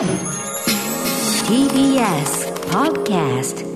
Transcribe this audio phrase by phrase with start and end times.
[0.00, 0.08] TBS
[2.70, 3.66] Podcast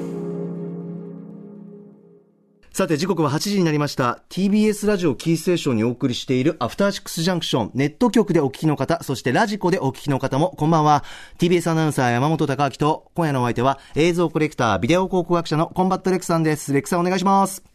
[2.73, 4.23] さて時刻は8時になりました。
[4.31, 11.05] TBS ラジオキーステーションにお送りしているアフターシックスジャンクションネット局でお聞きの方そしてラジコでお聞きの方もこんばんは。
[11.39, 16.73] TBS アナウンサー山本貴明と今夜のお相手は映像コレクタービデオ考古学者のコンバット RECさんです。
[16.73, 17.74] RECさんお願いします。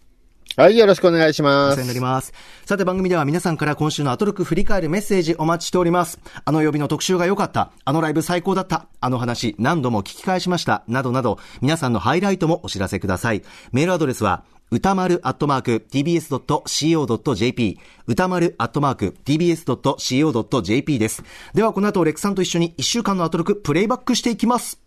[0.55, 1.75] はい、よろしくお願いします。
[1.75, 2.33] 世話になります。
[2.65, 6.19] さて番組では皆さんから今週のアトロク振り返るメッセージお待ちしております。
[6.43, 13.43] あの曜日の特集が良かった、あのライブ最高だった、あの話何度も聞き返しました、などなど、皆さんのハイライトもお知らせください。
[13.71, 21.23] メールアドレスは、歌丸アットマーク tbs.co.jp 歌丸アットマーク tbs.co.jp です。
[21.53, 24.79] ではこの後レックさんと一緒に1週間のアトロクプレイバックしていきます。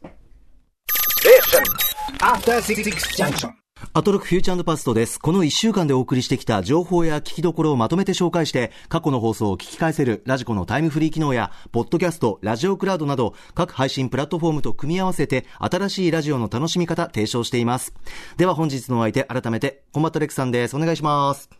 [2.21, 2.85] After Six
[3.17, 3.62] Junction.
[3.95, 5.19] アトロクフューチャーパストです。
[5.19, 17.93] この1週間でお送りしてきた情報や聞きどころをまとめて紹介して、過去の放送を聞き返せるラジコのタイムフリー機能や、ポッドキャスト、ラジオクラウドなど、各配信プラットフォームと組み合わせて、新しいラジオの楽しみ方提唱しています。
[18.37, 20.77] では本日のお相手、改めて、コンバット RECさんです。
[20.77, 21.51] お願いします。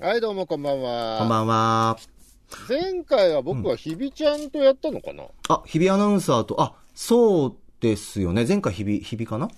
[0.00, 1.18] はい、どうもこんばんは。
[1.18, 1.98] こんばんは。
[2.68, 8.46] 前回は僕はひびちゃんとやったのかな、あ、日比アナウンサーと、あ、そうですよね。
[8.46, 9.48] 前回日比、日比かな？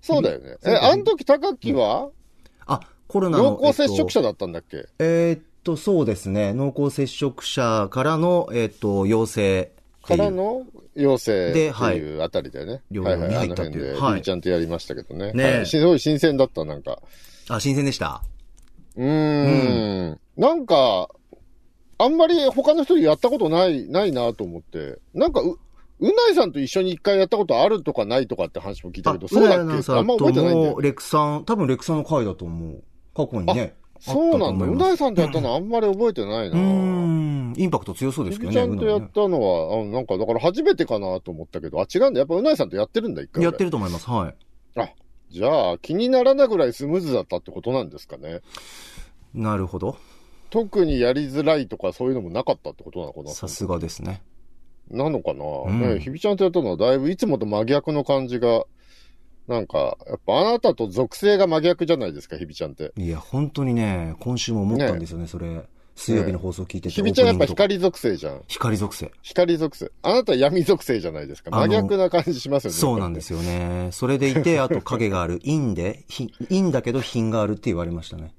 [0.00, 0.56] そうだよね。
[0.64, 2.10] え、あの時高木は？
[2.66, 3.58] あ、コロナの。
[3.60, 6.52] 濃厚接触者えっとだったんだっけ、えーっと、そうですね。
[6.52, 9.72] 濃厚接触者からの、えーっと、陽性。
[10.02, 12.82] からの陽性っていいうあたりだよね。
[13.00, 15.32] はいはい、あの辺で、はいちゃんとやりましたけどね。
[15.32, 17.00] ねえはいすごい新鮮だった、なんか。
[17.48, 18.22] あ、新鮮でした？
[18.96, 20.20] うーん。
[20.36, 21.08] なんか、
[21.98, 24.98] あんまり他の人でやったことない、ないなと思って。
[25.12, 25.42] なんか、
[26.00, 29.92] う、うないさんと一緒に一回やったことあるとかないとかって話も聞いたけど、そうだっけ？
[29.92, 30.80] あんま覚えてないんだよ。
[30.80, 32.82] レクさん、多分レクさんの回だと思う。
[33.14, 33.74] 過去にね。
[33.98, 34.66] そうなんだ。
[34.66, 36.58] ううないさんとやったのあんまり覚えてないな。
[36.58, 37.54] うーん。
[37.56, 38.54] インパクト強そうですけどね。
[38.54, 42.18] ちゃんとやったのは、あなんか、だから初めてかなと思ったけど、あ、違うんだ。
[42.18, 43.42] やっぱうないさんとやってるんだ、一回。
[43.42, 44.10] やってると思います。
[44.10, 44.34] はい。
[44.78, 44.90] あ、
[45.30, 48.42] じゃあ、気にならないぐらいスムーズだったってことなんですかね。
[49.32, 49.96] なるほど。
[50.50, 54.22] 特にやりづらいとかそういうのもなかったってことなのかなさすがですね。
[54.90, 58.64] なのかな、んねひびちゃんとやったのはだいぶいつもと真逆の感じが、
[59.48, 62.92] なんか、やっぱあなたと属性が真逆じゃないですか、ひびちゃんって。
[62.96, 65.62] いや、本当にね、今週も思ったんですよね、それ。
[65.96, 66.90] 水曜日の放送聞いてて。
[66.90, 68.42] ひびちゃんやっぱ光属性じゃん。
[68.48, 69.10] 光属性。
[69.22, 69.90] 光属性。
[70.02, 71.50] あなた闇属性じゃないですか。
[71.50, 72.76] 真逆な感じしますよね。
[72.76, 73.88] そうなんですよね。
[73.92, 75.40] それでいて、あと影がある。
[75.44, 78.34] 陰で、ひ陰だけど品があるって言われましたね。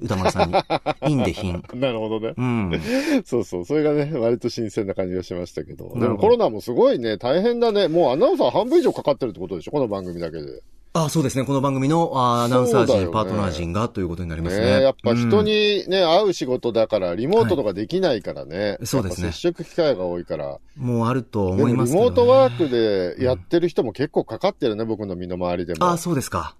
[0.00, 0.54] 歌丸さんに。
[1.00, 1.62] 陰で品。
[1.74, 2.34] なるほどね。
[2.36, 2.80] うん。
[3.24, 3.64] そうそう。
[3.64, 5.92] それがね、割と新鮮な感じがしましたけど。
[5.98, 7.88] でもコロナもすごいね、大変だね。
[7.88, 9.72] もうアナウンサー半分以上かかってるってことでしょ？
[9.72, 10.62] この番組だけで。
[10.94, 11.44] あ、そうですね。
[11.44, 14.64] この番組のあアナウンサー陣、そうだよねパートナー陣がということになりますね。
[14.64, 18.78] ねやっぱ人うんにね、会う仕事だから、リモートとかできないからね。
[18.84, 20.58] そうですね接触機会が多いから。
[20.76, 22.10] もうあると思いますけど、ね。
[22.10, 25.90] モートワークでやってる人も結構かかってるね、僕の身の回りでも。
[25.90, 26.56] あ、そうですか。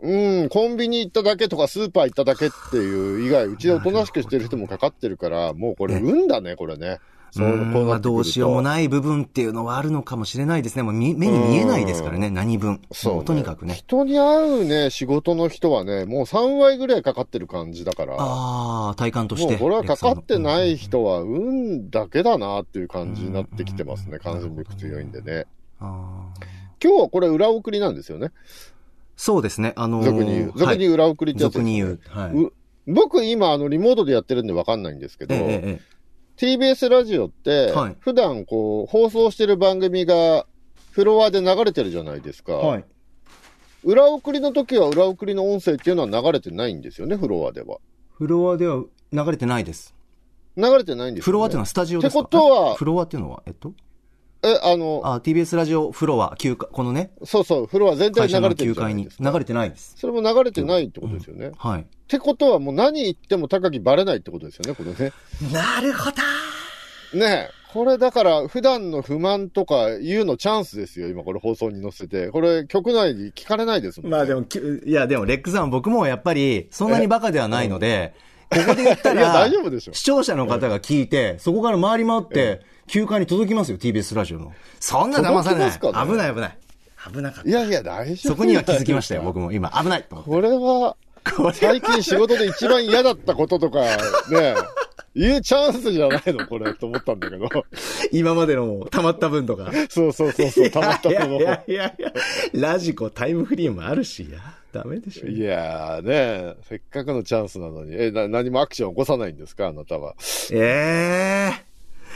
[0.00, 6.98] うん、コンビニ行っただけとかスーパー行っただけっていう以外、うちでおとなしくしてる人もかかってるから、もうこれね運だね、これね。
[7.30, 10.82] そうう、んこうまあどうしようもない部分っていうのはあるのかもしれないですね。
[10.82, 12.80] もうみ目に見えないですからね、何分。
[12.92, 13.74] そう、もうとにかくね。
[13.74, 18.16] 人に会うね、仕事の人はね、もう3割ぐらいかかってる感じだから。
[18.18, 19.52] ああ、体感として。
[19.52, 24.18] もうこれはかかってなレい人は運だけだなっていう感じになってきてますね。
[24.18, 25.46] 感染力強いんでね。
[25.80, 26.46] あー
[26.82, 28.32] 今日はこれ裏送りなんですよね。
[29.16, 29.72] そうですね。
[29.76, 30.52] あのー俗に言う。
[30.56, 32.00] 俗に言う裏送りってやつですね俗に言う。
[32.08, 32.30] はい。
[32.32, 32.52] う
[32.86, 35.96] 僕今あのリモートでやってるんでわかんないんですけど、ええええ
[36.36, 40.46] TBS ラジオってはい、普段こう放送してる番組が
[40.90, 42.52] フロアで流れてるじゃないですか。
[42.52, 42.84] はい。
[43.84, 47.78] 裏送りの時は裏送りの音声っていうのは流れてないんですよね、フロアでは。
[48.18, 49.94] フロアでは流れてないです。
[50.56, 51.24] 流れてないんですよ、ね。
[51.24, 52.20] フロアっていうのはスタジオですか？
[52.20, 53.72] ってことはフロアっていうのは、えっと？
[54.48, 59.30] え、あの、あ、TBS ラジオフロア、休暇、このね、そうそう、フロア全体に流れてる9じゃないですか。
[59.30, 59.94] 流れてないです。
[59.98, 61.48] それも流れてないってことですよね。
[61.48, 61.86] っはい。
[62.06, 65.12] てことはもう何言っても高木バレないってことですよね、これね。
[65.52, 67.50] なるほどねえ。
[67.72, 72.28] これだから普段の不満とか言うのチャンスですよ、今これ放送に載せて。
[72.28, 74.16] これ局内に聞かれないですもん、ね。
[74.16, 78.14] まあでも、きいやでも、レックさん、僕もやっぱり、そんなにバカではないので、
[78.48, 79.92] ここで言ったら 大丈、夫でしょ。
[79.92, 84.52] 視聴者の方が聞いて、そこから回り回って、休暇に届きますよ、TBS ラジオの。
[84.80, 85.70] そんな騙されない。
[85.70, 86.58] ね危ない危ない。
[87.12, 87.48] 危なかった。
[87.48, 88.16] いやいや、大丈夫。
[88.34, 89.22] そこには気づきましたよ、。
[89.22, 89.70] 僕も今。
[89.70, 90.16] 危ないと。
[90.16, 90.96] これは、
[91.54, 94.54] 最近仕事で一番嫌だったこととか、ね、
[95.14, 97.48] 言うチャンスじゃないのこれ、と思ったんだけど。
[98.12, 99.72] 今までの溜まった分とか。
[99.88, 101.42] そうそうそうそう、たまったいやとのい。
[101.42, 102.12] やいやいや、
[102.52, 104.38] ラジコタイムフリーもあるし、いや、
[104.72, 105.26] ダメでしょ。
[105.26, 110.14] いやーね、せっかくのチャンスなのに、え、な、何もアクション起こさないんですかあなたは。
[110.52, 111.65] ええー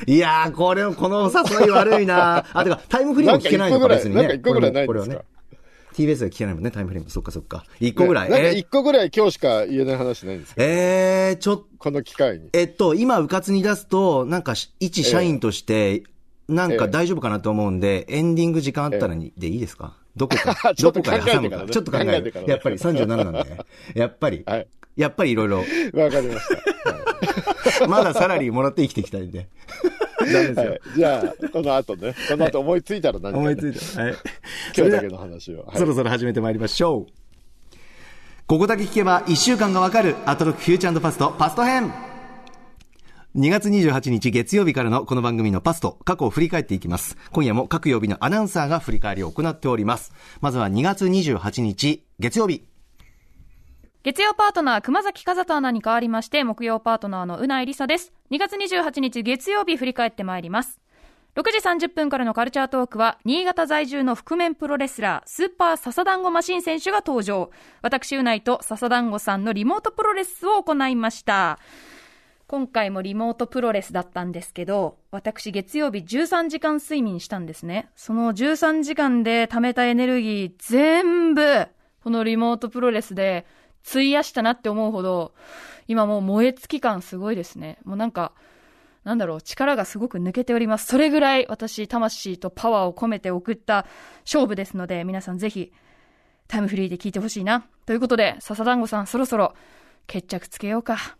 [0.06, 1.30] いやー、これ、この
[1.60, 4.22] 誘い悪いな あ、てか、タイムフリーも聞けないのか、別にね。
[4.22, 5.28] なんか一個ぐらいないんこれはですかね。
[5.94, 7.10] TBS で聞けないもんね、タイムフリーも。
[7.10, 7.64] そっかそっか。
[7.80, 8.30] 一個ぐらい。
[8.30, 10.62] ねなんかえ一個ぐらい今日しか言えない話ないんですか？
[10.62, 12.48] えー、ちょっこの機会に。
[12.52, 16.04] えっと、今、うかつに出すと、なんかし、一社員として、
[16.48, 19.94] なんか大丈夫かなと思うんで、エンディング時間あったらに、でいいですか？
[20.16, 21.66] どこか、 どこかで挟むか。
[21.70, 22.46] ちょっと考える考えてから。
[22.46, 23.64] ねやっぱり37なんで。
[23.94, 24.68] やっぱり、はい。
[25.00, 26.46] やっぱりいろいろ、わかりまし
[27.78, 27.88] た。
[27.88, 29.48] まだサラリーもらって生きていきたいんで。
[30.20, 30.80] ですよはい。。
[30.94, 34.02] じゃあ、この後ね、この後思いついたら何か、ね、思いついた。
[34.02, 34.14] はい。
[34.76, 35.62] 今日だけの話を。
[35.62, 37.76] はいそろそろ始めてまいりましょう。
[38.46, 41.92] ここだけ聞けば1週間がわかるアトロックフューチャーパストパスト編
[43.36, 47.16] 2月28日月曜日からのこの番組のパスト、過去を振り返っていきます。
[47.30, 50.12] 今夜も各曜日のアナウンサーが振り返りを行っております。
[50.40, 52.69] まずは2月28日月曜日。
[54.02, 58.14] 月曜パートナー、熊崎和人アナに代わりまして、木曜パートナーのうないりさです。
[58.30, 60.80] 2月28日月曜日振り返ってまいります。
[61.34, 67.50] 6時30分からのカルチャートークは、新潟在住の覆面プロレスラー、スーパー笹団子マシン選手が登場。
[67.82, 71.58] 私、うないと笹団子さんのリモートプロレスを行いました。
[72.46, 77.90] 今回もリモートプロレスだったんですけど、私月曜日13時間睡眠したんですね。
[77.96, 81.68] その13時間で貯めたエネルギー全部、
[82.02, 83.44] このリモートプロレスで
[83.88, 85.34] 費やしたなって思うほど、
[85.88, 87.78] 今もう燃え尽き感すごいですね。
[87.84, 88.32] もうなんか、
[89.04, 90.86] なんだろう、力がすごく抜けております。
[90.86, 93.86] それぐらい私、魂とパワーを込めて送った
[94.24, 95.72] 勝負ですので、皆さんぜひ、
[96.48, 97.64] タイムフリーで聞いてほしいな。
[97.86, 99.54] ということで、笹団子さんそろそろ
[100.06, 101.16] 決着つけようか。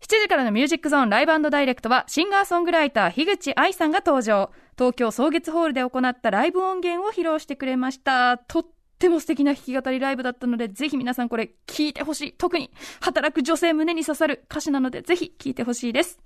[0.00, 4.50] 7時からのミュージックゾーンライブダイレクトはシンガーソングライター樋口愛さんが登場。
[4.78, 8.38] 東京草月ホールで行ったライブ音源を披露してくれました。
[8.38, 8.66] とっ
[9.00, 12.32] ても素敵な弾き語りライブだったので、ぜひ皆さんこれ聞いてほしい。
[12.32, 12.70] 特に
[13.00, 16.20] 働く女性胸に刺さる歌詞なので、ぜひ聞いてほしいです。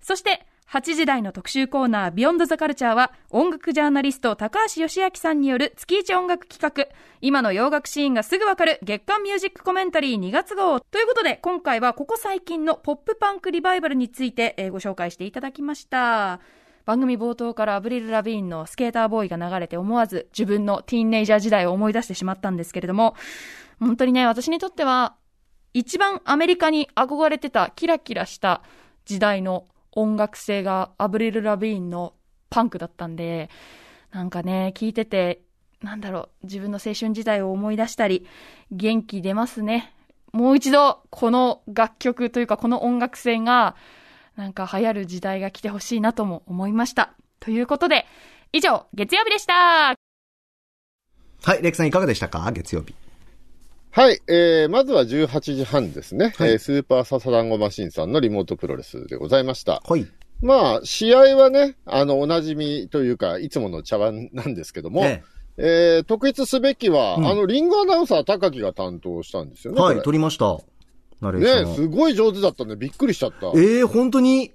[0.00, 10.80] そして、8時台の特集コーナー、ビヨンドザカルチャーは、音楽ジャーナリスト、高橋義明さんによる月一音楽企画、今の洋楽シーンがすぐわかる月間ミュージックコメンタリー2月号。
[10.80, 16.40] ということで、今回はここ最近のポップパンクリバイバルについて、えーご紹介していただきました。
[16.84, 23.14] 番組冒頭からアブリル・ラビーンのスケーターボーイが流れて思わず自分のティーンネイジャー時代を思い出してしまったんですけれども、
[23.78, 25.14] 本当にね、私にとっては
[25.74, 28.62] 一番アメリカに憧れてたキラキラした
[29.04, 32.14] 時代の音楽性がアブリル・ラビーンの
[32.50, 33.48] パンクだったんで、
[34.10, 35.42] なんかね、聞いてて、
[35.80, 38.26] なんだろう、自分の青春時代を思い出したり、
[38.70, 39.94] 元気出ますね。
[40.32, 43.74] もう一度、この楽曲というか、この音楽性が、
[44.36, 47.14] なんか流行る時代が来てほしいなとも思いました。
[47.40, 48.06] ということで、
[48.52, 49.94] 以上、月曜日でした
[51.44, 52.50] はい、レクさんいかがでしたか？
[52.52, 52.94] 月曜日。
[53.90, 56.32] はい、えー、まずは18時半ですね。
[56.36, 59.82] はいえースーパーササダンゴマシンさんのリモートプロレスでございました。
[59.86, 60.06] はい。
[60.40, 65.22] まあ、試合はね、あの、おなじみというか、いつもの茶碗なんですけども、え
[65.56, 69.80] えー、特筆すべきは、うんあの、リングアナウンサー高木が担当したんですよね。
[69.80, 70.58] えはい、こ撮りました。
[71.22, 73.58] ナレーシれョンをねすごい上手だったんで、びっくりしちゃった。
[73.58, 74.52] ええ本当に、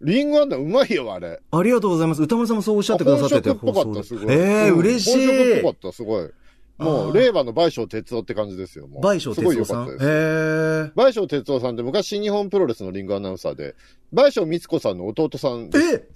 [0.00, 1.40] リングアナうまいよ、あれ。
[1.50, 2.22] ありがとうございます。
[2.22, 3.50] 歌丸さんもそうおっしゃってくださってて。
[3.50, 4.34] 本色っぽかった、すごい。
[4.34, 5.26] ええうん嬉しい。
[5.26, 6.30] 本色っぽかった、すごい。
[6.78, 9.02] もう、あー令和の倍賞哲夫って感じですよ、もう。
[9.02, 9.86] 倍賞すごい哲夫さん？
[9.86, 10.10] 良かったです。
[10.10, 10.92] へえ。
[10.94, 13.74] 倍賞哲夫さんって昔新日本プロレスのリングアナウンサーで、
[14.12, 16.08] 倍賞光子さんの弟さんですえ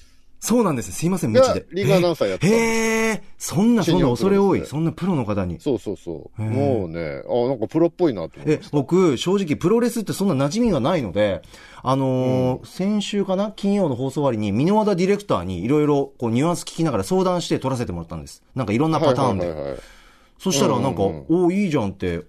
[0.45, 0.95] そうなんですね。
[0.95, 1.67] すいません、無知がで。
[1.73, 3.23] リングアナウンサーやってたへえ。
[3.39, 4.67] そんな、そんな恐れ多い。
[4.67, 5.61] そんなプロの方に。
[5.61, 6.43] そうそうそう。
[6.43, 8.77] もうね、あ、なんかプロっぽいなと思いえまし、た。
[8.77, 11.43] 僕、正直、プロレスってそんな馴染みがないので、
[11.85, 13.53] あのー先週かな？
[13.53, 18.43] 金曜の放送終わりに、箕輪田ディレクターにいろいろ、こう、ニュアンス聞きながら相談して撮らせてもらったんです。
[18.57, 19.79] なんかいろんなパターンで。
[20.41, 22.23] そしたら、なんか、うんうんおおいいじゃんって、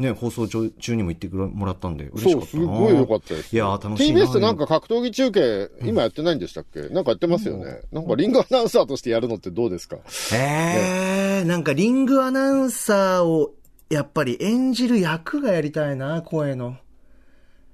[0.00, 2.64] ね、放送中中にも言ってくれもらったんで、嬉しそう、かったな。
[2.64, 3.54] すごい良かったです。
[3.54, 6.88] いやー楽しいな TBS ってなんか格闘技中継、今やってないんでしたっけ？
[6.88, 7.82] なんかやってますよね。
[7.92, 9.98] なんかリングアナウンサーとしてやるのってどうですか？
[10.32, 13.52] へえ、なんかリングアナウンサーを、
[13.90, 16.76] やっぱり演じる役がやりたいな、声の。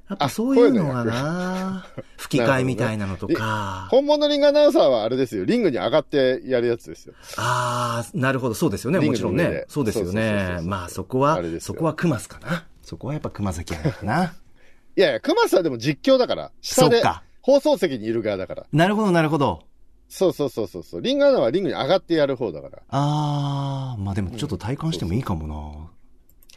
[0.09, 1.87] やっぱあそういうのがな、
[2.17, 3.89] 吹き替えみたいなのとか。
[3.91, 5.45] 本物リングアナウンサーはあれですよ。
[5.45, 7.15] リングに上がってやるやつですよ。
[7.37, 9.65] ああ、なるほど、そうですよね、もちろんね。
[9.69, 10.63] そうですよそうそうそうねそ。
[10.65, 12.65] うまあそこはそこは熊須かな。
[12.83, 14.35] そこはやっぱ熊崎やかな。
[14.97, 16.53] いやいや、熊さんでも実況だから。
[16.61, 17.23] 下でそっか。
[17.43, 18.67] 放送席にいる側だから。
[18.73, 19.63] なるほど、なるほど。
[20.09, 21.01] そうそうそうそうそう。
[21.01, 22.83] リングアナはリングに上がってやる方だから。
[22.91, 25.91] ああ、まあでもちょっと体感してもいいかもな。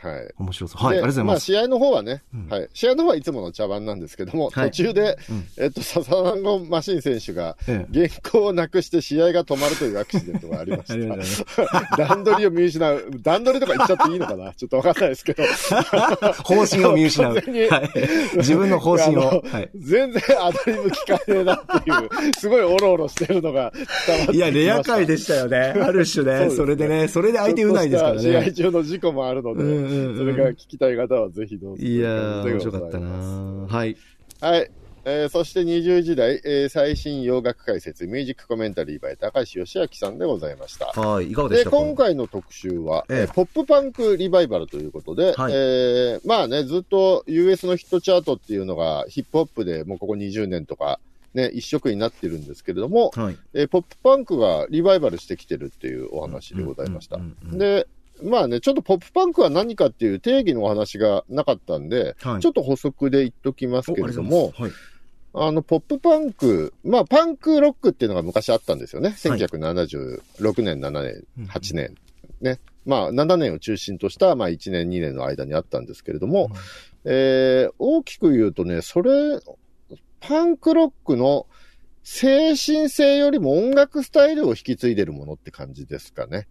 [0.02, 0.34] はい。
[0.38, 0.86] 面白そう。
[0.86, 1.38] はい、ありでがとうございます。
[1.38, 2.70] あ試合の方はね、うんはい。
[2.74, 11.98] 試合の方はいつもの茶番なんですけども、はい途中で、うんえっと、笹団子マシン選手が、ええ原稿をなくして試合が止まるというアクシデントがありました。
[11.98, 13.12] 段取りを見失う。
[13.22, 14.54] 段取りとか言っちゃっていいのかな？
[14.56, 15.44] ちょっとわかんないですけど。
[16.44, 17.34] 方針を見失う。
[17.34, 18.38] はい。
[18.38, 19.44] 自分の方針を。
[19.46, 19.70] はい。
[19.76, 23.74] 全然アドリブ聞かねえなっていう、すごいオロオロしてるのが
[24.08, 24.36] 伝わって。
[24.36, 25.58] いや、レア回でしたよね。
[25.58, 26.40] ある種ね。
[26.40, 28.52] そねそれでね、それで相手うないですからちょっとした試合ね。
[28.54, 31.84] 中の事故もあるので、うんそれが聞きたい方はぜひどうぞ。
[31.84, 33.10] いやー、面白かったな
[33.68, 33.98] はい。
[34.42, 34.72] はい。
[35.06, 40.88] えーそして20時代、えー最新洋楽解説、ミュージックコメンタリー by 高橋義明さんでございました。
[40.88, 41.32] はい。
[41.32, 41.72] いかがでしで、た？
[41.72, 51.00] か今回の特集は、えええーポップパンクリバイバルということで、はいえーまあね、ずっと US のヒットチャートっていうのがヒップホップでもうここ20年とか、
[51.34, 53.38] ね、一色になってるんですけれども、はい。
[53.54, 57.20] えーポップパンクがリバイバルしてきてるっていうお話でございました。
[57.54, 57.88] で、
[58.24, 64.72] まあね、ちょっとポップパンクは何かっていう定義のお話がなかったんで、はいちょっと補足で言っときますけれども、はい。
[65.34, 69.10] あの、ポップパンク、まあ、パンクロックっていうのが昔あったんですよね。
[69.10, 71.96] はい1976年、7年うん、8年。
[72.42, 72.60] ね。
[72.86, 76.50] まあ、7年を中心とした、まあ、1年、2年の間にあったんですけれども、
[77.06, 79.12] えー大きく言うとね、それ、
[80.20, 81.48] パンクロックの
[82.04, 86.48] 精神性よりも音楽スタイルを引き継いでるものって感じですかね。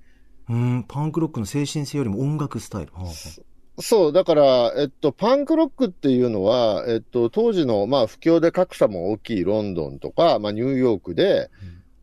[0.49, 2.93] うん、パンクロックの精神性よりも音楽スタイル。
[2.93, 3.13] はあは
[3.81, 11.49] そう、だから、えっと、パンクロックっていうのは、えっと、当時の、まあ、不況で格差も大きいロンドンとか、まあ、ニューヨークで、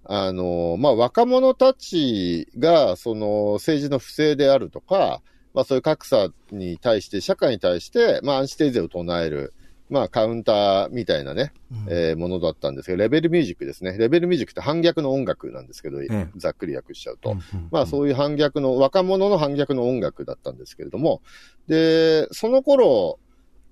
[0.06, 5.22] あの、まあ、若者たちが、その、政治の不正であるとか、
[5.54, 9.54] まあ、そういう格差に対して、社会に対して、まあ、アンチテーゼを唱える、
[9.90, 13.98] まあ、カウンターみたいなね、うんえーものだったんですけど、レベルミュージックですね。
[13.98, 17.32] レベルミュージックって反逆の音楽なんですけど、えざっくり訳しちゃうと。
[17.32, 21.22] うんうんまあそういう反逆の、若者の反逆の音楽だったんですけれども、
[21.68, 23.20] で、その頃、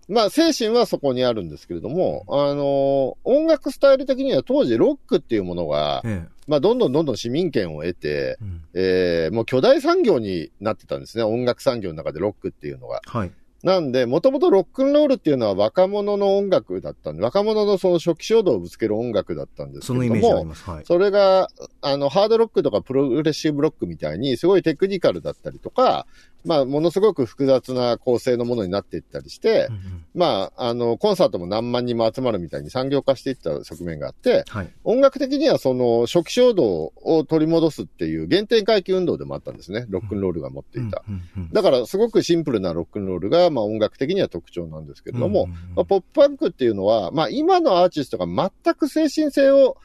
[0.09, 11.23] まあ精神はそこにあるんですけれども、あの、音楽スタイル的には当時ロックっていうものが、ええまあどんどんどんどん市民権を得て、うんえーもう巨大産業になってたんですね。
[11.23, 13.01] 音楽産業の中でロックっていうのが。
[13.05, 13.31] はい。
[13.63, 20.69] なんで、もともとロックンロールっていうのは若者の音楽だったんで、若者のその初期衝動をぶつける音楽だったんですけども、のイメージあります。
[20.69, 20.85] はい。
[20.85, 21.47] それが、
[21.81, 26.05] あの、ハードロックとかプログレッシブロックみたいに、すごいテクニカルだったりとか、
[26.45, 34.69] まあ、ものすごく複雑な構成のものになっていったりして、うんうんまあ、あの、コンサートも何万人も集まるみたいに産業化していった側面があって、はい。
[34.83, 39.85] 音楽的にはその初期衝動を取り戻すっていう原点回帰運動でもあったんですね。
[39.89, 41.03] ロックンロールが持っていた。
[41.51, 49.77] だから、すごくシンプルなロックンロールが、まあ、音楽的には特徴なんですけれども、まあ、ポップパンクっていうのは、まあ、今のアーティストが全く精神性を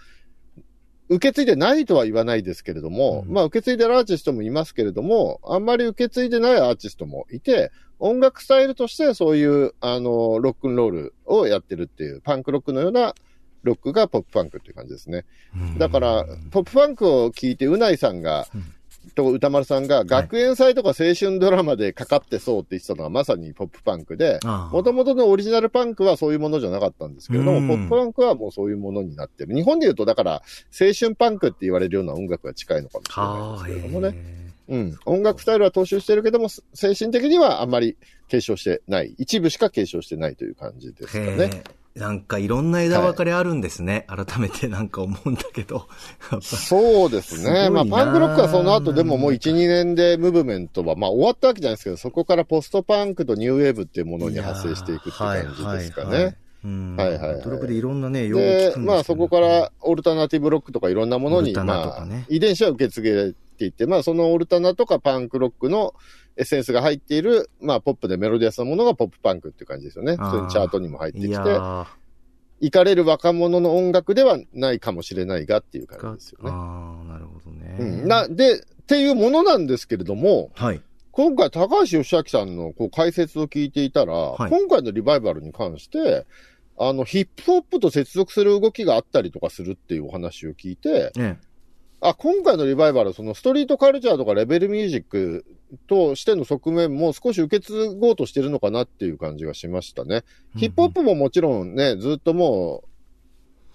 [1.08, 3.32] 受け継いでないとは言わないですけれども、うん。
[3.32, 13.14] まあ、受け継いでるアーティストもいますけれども、あんまり受け継いでないアーティストもいて、音楽スタイルとしてそういう、あの、ロックンロールをやってるっていう、パンクロックのような
[13.62, 15.24] ロックがポップパンクっていう感じですね。
[15.78, 18.46] だから、ポップパンクを聞いて、うないさんが、
[19.18, 29.54] と歌丸さんが、学園祭とか青春ドラマでかかってそうって言ってたのがまさにポップパンクで、もともとのオリジナルパンクはそういうものじゃなかったんですけれども、うんポップパンクはもうそういうものになってる。
[29.54, 30.42] 日本で言うと、だから、
[30.78, 34.12] 青春パンクって言われるような音楽が近いのかもしれないはあ、ですけへれどもね。
[34.14, 34.98] えうん。
[35.06, 37.96] 音楽スタイルは踏襲してるけども、精神的にはあんまり
[38.28, 39.14] 継承してない。
[39.18, 41.64] 一部しか継承してないという感じですかね。
[41.98, 44.06] なんかいろんな枝分かれあるんですね。
[44.08, 45.88] 改めてなんか思うんだけど。
[46.40, 47.64] そうですね。
[47.66, 56.36] すまあ、パンクロックはその後でももう1、2年でムーブメントは、まあ終わったわけじゃないですけど、そこからポストパンクとニューウェーブっていうものに派生していくって感じですかね。
[56.64, 65.94] うんはいはいはいドロップでいろんなね、用語聞で、まあそこからオルタナティブロックとかいろんなものに、オルタナとまあ遺伝子は受け継げていって、まあそのオルタナとかパンクロックの
[66.38, 70.16] エッセンスが入っている、まあポップでメロディアスなものがポップパンクっていう感じですよね。
[70.16, 71.34] 普通にチャートにも入ってきて
[72.60, 76.50] 行かれる若者の音楽ではないかもしれないがっていう感じですよね。
[76.52, 77.76] ああ、なるほどね。
[77.78, 80.82] うん、な、で、っていうものなんですけれども、はい。
[81.12, 86.26] 今回高橋義明さんのこう解説を聞いていたら、はい今回のリバイバルに関して、
[86.78, 91.38] あの、ヒップホップと接続する動きがあったりとかするっていうお話を聞いて、ね
[92.00, 95.44] あ、今回のリバイバルはそのストリートカルチャーとかレベルミュージック
[95.86, 100.24] としての側面も少し受け継ごうとしてるのかなっていう感じがしましたね。
[100.56, 102.87] ヒップホップももちろんね、ずっともう、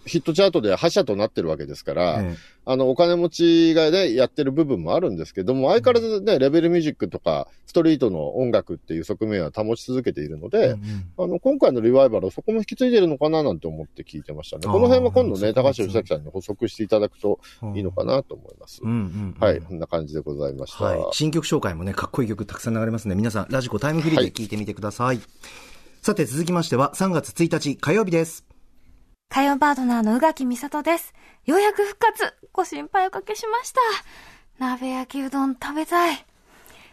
[0.05, 14.63] ヒットチャートで覇者となってるわけですから、えあの、お金持ちがね、やってる部分もあるんですけども、相変わらずね、レベルミュージックとか、ストリートの音楽っていう側面は保ち続けているのえで、うんうんあの、今回のリバイバルはそこも引き継いでるのかななんて思って聞いてましたね。
[14.63, 17.39] この辺は今度ね、高橋義明さんに補足していただくと
[17.75, 18.81] いいのかなと思います。
[18.83, 20.85] うんうんうんはい、こんな感じでございました。
[20.85, 20.99] はい。
[21.11, 25.19] 新曲紹介もね、かっこいい曲たくさん流れますので、皆さん、ラジコタイムフリーで聴いてみてください。
[26.01, 28.52] さて、続きましては、3月1日火曜日です。
[29.33, 31.11] 火曜パートナーの宇垣美里です。
[31.47, 33.79] ようやく復活ご心配おかけしました。
[34.59, 36.23] 鍋焼きうどん食べたい。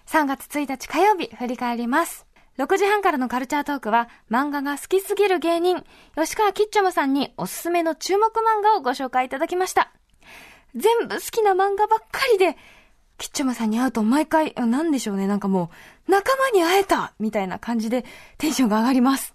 [0.06, 2.24] 3月1日火曜日、振り返ります。
[2.56, 5.84] 6時半からのカルチャートークは、漫画が好きすぎる芸人、
[6.16, 9.92] 吉川キッチョムさんにおすすめの注目漫画をご紹介いただきました。
[10.74, 12.56] 全部好きな漫画ばっかりで、
[13.18, 15.70] キッチョムさんに会うと毎回、なんでしょうね、なんかも
[16.08, 18.06] う、仲間に会えたみたいな感じで
[18.38, 19.34] テンションが上がります。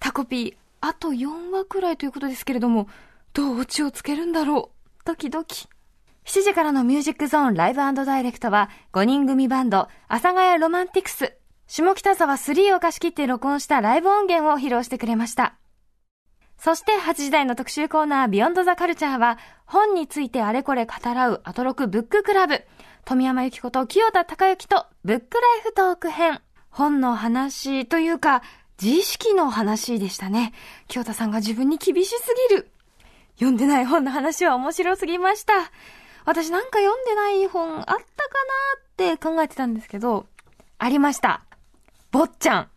[0.00, 2.88] タコピー、あと4話くらいということですけれども、
[3.32, 5.02] どうオチをつけるんだろう？
[5.04, 5.68] ドキドキ。
[6.24, 11.36] 7時からのミュージックゾーンライブダイレクトは、5人組バンド、阿佐ヶ谷ロマンティクス、
[11.68, 15.54] 下北沢3を貸し切って録音したライブ音源を披露してくれました。
[16.58, 22.64] そして8時台の特集コーナービヨンドザカルチャーは、本についてあれこれ語らうアトロクブッククラブ、
[23.04, 26.40] 富山由紀子と清田隆之とブックライフトーク編。
[26.70, 28.42] 本の話というか、
[28.82, 30.52] 自意識の話でしたね。
[30.88, 32.70] 清田さんが自分に厳しすぎる。
[33.36, 35.52] 読んでない本の話は面白すぎました。
[36.24, 38.02] 私なんか読んでない本あったかな
[38.80, 40.26] って考えてたんですけど、
[40.78, 41.42] ありました。
[42.10, 42.68] 坊ちゃん。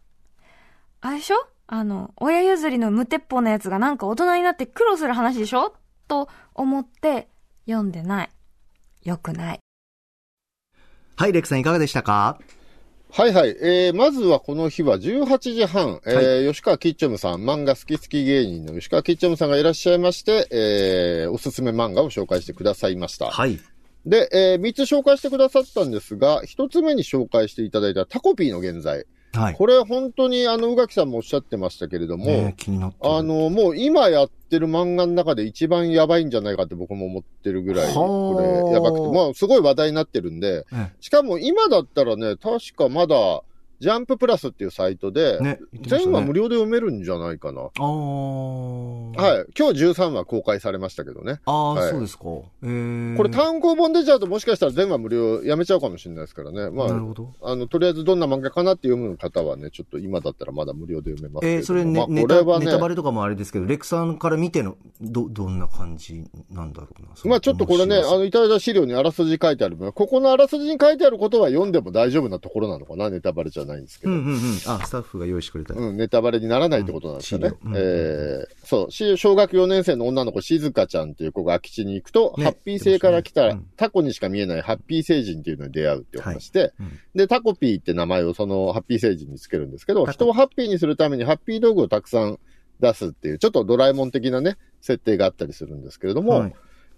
[1.02, 1.36] あれでしょ？
[1.68, 5.76] あの、親譲りの無鉄砲なやつがなんか大人になって苦労する話でしょ？
[6.08, 7.28] と思って
[7.66, 8.30] 読んでない。
[9.04, 9.60] よくない。
[11.16, 12.40] はい、レクさんいかがでしたか？
[13.12, 13.58] はいはい。
[13.60, 23.32] えー、まずはこの日は18時半、えー吉川キッチョムさん、漫画好き好き芸人の吉川キッチョムさんがいらっしゃいまして、えー、おすすめ漫画を紹介してくださいました。
[23.32, 23.60] はい。
[24.06, 29.06] で、えー、3つ紹介してくださったんですが、1つ目に紹介していただいたタコピーの現在。
[29.34, 29.54] はい。
[29.54, 32.54] これ本当にあの、宇垣さんもおっしゃってましたけれども、
[33.02, 37.96] あ、の、もう今やってる漫画の中で一番やばいんじゃないかって僕も思ってるぐらい、はあ。
[37.96, 40.92] これやばくて、まあすごい話題になってるんで、え。
[41.00, 43.44] しかも今だったらね、確かまだ、
[43.80, 47.62] ジャンププラスっていうサイトで、ね全話無料で読めるんじゃないかな。
[47.62, 49.22] あー。
[49.22, 49.46] はい。
[49.58, 51.40] 今日13話公開されましたけどね。
[51.46, 52.26] あー、はいそうですか。
[52.64, 53.18] えー。
[53.18, 56.70] これ単行本出ちゃうともしかしたら全話無料やめちゃうかもしれないですからね。
[56.70, 57.34] まあ、なるほど。
[57.42, 67.10] あの、とりあえずどんな漫画かなって読む方はね、ちょっと今だったらまだ無料で読めますけえー、それね、まあ、ネタ、これはね、ネタバレとかもあれですけど、レクさんから見ての、ど、どんな感じなんだろうな。
[67.26, 74.12] まあちょっとこれね、あの、いただいた資料にあらすじ書いてある分、ここのあらすじに書いてあることは読んでも大丈夫なところなのかな、ネタバレじゃないんですけど。
[74.12, 74.36] うんうんうん。
[74.36, 75.74] あ、スタッフが用意してくれた。
[75.74, 77.54] うん、ネタバレにならないってことなんですよね。
[77.64, 92.40] うんえーそう、し小学4年生の女の子、静香ちゃんっていう子が空き地に行くと、ねハッピー星から来たうんタコにしか見えないハッピー星人っていうのに出会うっていう話で、うんで、タコピーって名前をそのハッピー星人につけるんですけど、人をハッピーにするためにハッピー道具をたくさん
[92.80, 96.56] 出すっていう、ちょっとドラえもん的なね、設定があったりするんですけれども、はい。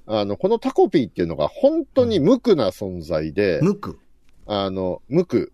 [0.07, 3.95] あの、このタコピーっていうのが本当に無垢な存在で、無垢。
[4.45, 5.51] あの、無垢。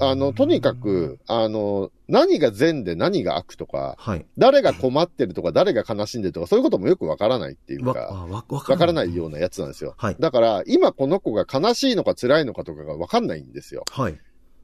[0.00, 4.26] うんあの、とにかく、あの、何が善で何が悪とか、はい。
[4.38, 9.94] 誰が困ってるとか、誰が悲しんでるとか、そういうこともよくわからないっていうわ、か、あわ、からないようなやつなんですよ。
[9.96, 13.84] はいだから、今この子が悲しいのか辛いのかとかがわかんないんですよ。
[13.90, 14.18] はい。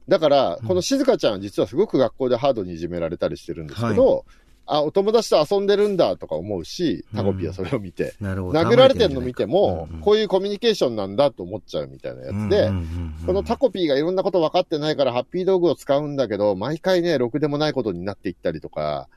[0.07, 4.25] だから、うんこの静香ちゃんは実はすごく学校でハードにいじめられたりしてるんですけど、
[4.67, 8.59] あ、お友達と遊んでるんだとか思うし、タコピーはそれを見て、なるほど。
[8.59, 12.69] 殴られてるの見ても、こうういうコミュニケーションなんだと思っちゃうみたいなやつで、
[13.25, 19.07] このタコ、コピーがいろんなこと分かってないから、ハッピー道具を使うんだけど、毎回ね、ろくでもないことになっていったりとか、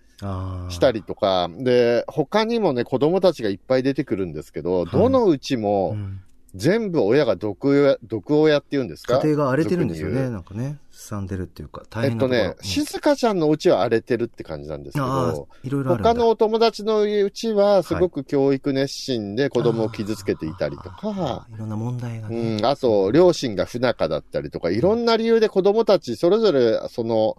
[0.69, 4.87] したりとか、で、他にもね、子供たちがいっぱい出てくるんですけど、はい。
[4.91, 6.21] どのうちうも、ん
[6.55, 9.19] 全部親が毒親、毒親って言うんですか？
[9.21, 10.29] 家庭が荒れてるんですよね。
[10.31, 10.79] なんかね。
[10.91, 12.63] すさんでるっていうか、大えっと変なところ。
[12.63, 15.97] ね、静香ちゃんのうちは荒れてるって感じなんですけど、、いろいろ。
[15.97, 22.57] 他のお友達のうちは、すごく教育熱心で子供を傷つけていたりとか、あーいろんな問題がうね。
[22.61, 27.39] ん、あと、両親が不仲だったりとか、いろんな理由で子供たち、それぞれ、その、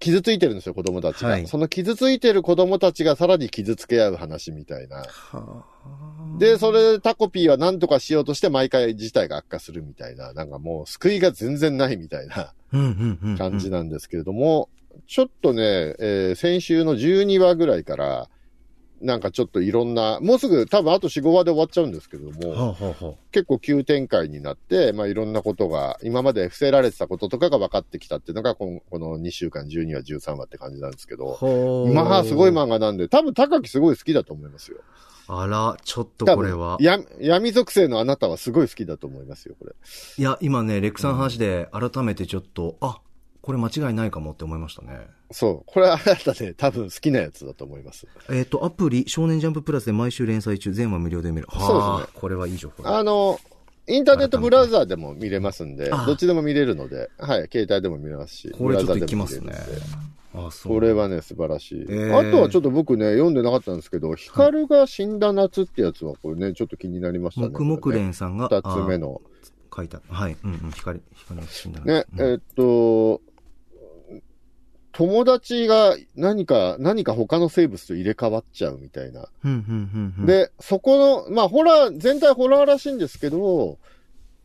[0.00, 1.28] 傷ついてるんですよ、子供たちが。
[1.28, 4.96] はいその傷ついてる子供たちがさらに傷つけ合う話みたいな。
[4.96, 5.64] はあ
[6.38, 12.54] で、それでタコピーは何とかしようとして毎回事態が悪化するみたいな、なんかもう救いが全然ないみたいな
[13.36, 14.68] 感じなんですけれども、
[15.06, 18.28] ちょっとね、えー先週の12話ぐらいから、
[19.00, 34.78] なんかちょっといろんな、もうすぐ多分あと4、5話で終わっちゃうんですけども、はあ、はあは結構急展開になって、まあいろんなことが、今まで伏せられてたこととかが分かってきたっていうのが、このこの2週間、12話、13話って感じなんですけあ、ど、まあすごい漫画なんで、多分高木すごい好きだと思いますよ。
[35.32, 36.76] あら、ちょっと多これは。
[37.20, 39.74] 闇属性のあなたはすごい好きだと思いますよ、これ。
[40.18, 43.00] いや、今ね、レックさんの話で改めてちょっと、あ、
[43.50, 45.08] これ間違いないかもって思いましたね。
[45.32, 45.72] そう。
[45.72, 48.06] これあなたね、多分好きなやつだと思います。
[48.30, 51.48] えっ、と、アプリ、少年ジャンププラスで毎週連載中、全話無料で見る。
[51.50, 52.96] はあ、そうですこれはいい情報だ。
[52.96, 53.40] あの、
[53.88, 59.52] インターネットブラウザーでも見れますんであ、どっちでも見れるので、はい、携帯でも見れますし、これちょっといきますね。
[60.32, 60.74] あ、そう。
[60.74, 61.86] これはね、素晴らしい。
[61.88, 67.48] えーあとはちょっと僕ね、読んでなかったんですけど、ヒカルが死んだ夏ってやつは、これね、ちょっと気になりましたね。
[67.48, 69.20] 黙々これね連さんが、二つ目の。
[69.26, 69.30] あ
[69.74, 70.00] 書いた。
[70.08, 70.36] はい。
[70.42, 70.70] うんうん。
[70.72, 73.20] 光、光の死んだね、うんえーっと、
[75.00, 79.28] 友達が何か、何か他の生物と入れ替わっちゃうみたいな。
[80.26, 83.78] で、そこの、まあ、ホラー、全体ホラーらしいんですけど、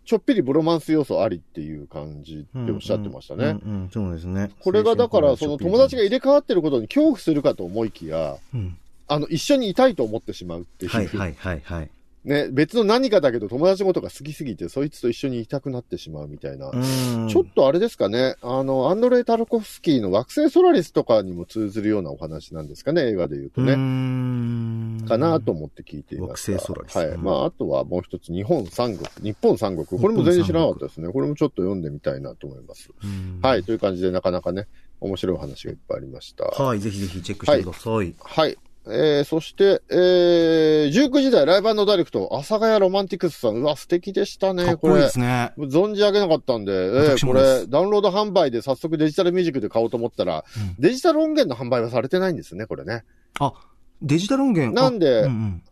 [0.05, 3.59] ちょっぴりブロマンス要素ありっていう感じっておっしゃってましたね。
[3.91, 4.49] そうですね。
[4.61, 8.77] これがだから、その友達が入れ替わってることに恐怖するかと思いきや、うん。
[9.09, 10.91] あの、一緒にいたいと思ってしまうっていう。
[10.91, 11.89] はいはいはいはい。
[12.25, 16.71] ね、別の何かだけど友達のことが好きすぎて、そいつと一緒にいたくなってしまうみたいな。
[16.71, 17.27] うん。
[17.29, 23.75] ちょっとあれですかね、あの、アンドレイ・タルコフスキーの惑星ソラリスとかにも通ずるようなお話なんですかね、映画で言うとうね。
[23.75, 26.51] んかなと思って聞いていました。
[26.53, 27.07] 惑星ソラリスはい。
[27.09, 29.07] うんまあ、あとはもう一つ、日本三国。
[29.21, 29.85] 日本三国。
[29.85, 31.11] これも全然知らなかったですね。
[31.11, 32.89] これもちょっと読んでみたいなと思います。
[33.03, 33.63] うんはい。
[33.63, 34.67] という感じで、なかなかね、
[34.99, 36.45] 面白いお話がいっぱいありました。
[36.45, 38.15] はい、ぜひぜひチェックしてください。
[38.19, 38.57] はい。
[38.87, 43.55] えー、そして、えー、19時台ライブダイレクト、阿佐ヶ谷ロマンティクスさん。
[43.55, 45.09] うわ、素敵でしたね、これかっこいいで。
[45.09, 45.53] すね。
[45.57, 53.03] 存じ上げなかったんで、えー、これ、ダウンロード販売で早速デジタルミュージックで買おうと思ったら、うんデジタル音源の販売はされてないんですね、これね。
[53.39, 53.53] あ、
[54.01, 54.79] デジタル音源。
[54.79, 55.63] なんであうんうん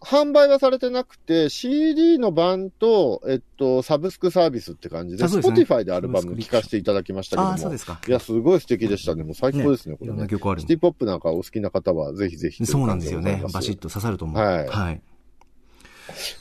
[0.00, 7.52] 販売はされてなくて、CD の版と、えっと、サブスクサービスって感じで、あそうですね Spotify でアルバム聴かせていただきましたけども。
[7.52, 8.00] あ、そうですか。
[8.06, 9.24] いや、すごい素敵でしたね。
[9.24, 10.30] もう最高ですね、こいろんなれね。
[10.30, 12.64] 曲あるシティポップなんかお好きな方は、ぜひぜひ。
[12.64, 13.40] そうなんですよね。
[13.42, 14.42] ババシッと刺さると思う。
[14.42, 15.02] はいはい。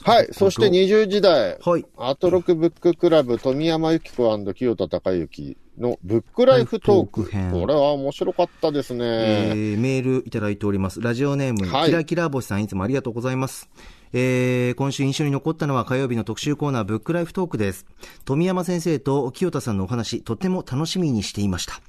[0.04, 0.28] はい。
[0.32, 1.86] そして20時代、はい。
[1.98, 7.22] アトロクブッククラブ、富山由紀子清田孝之のブックライフトーク。
[7.22, 9.06] トーク編これは面白かったですね。
[9.06, 11.02] えーメールいただいております。
[11.02, 13.70] ラジオネーム、はいキラキラ星さんいつもありがとうございます。
[14.13, 17.86] えー今週印象に残ったのは火曜日の特集コーナーブックライフトークです。
[18.26, 21.82] 富山先生と清田さんのお話、とても楽しみにしていました。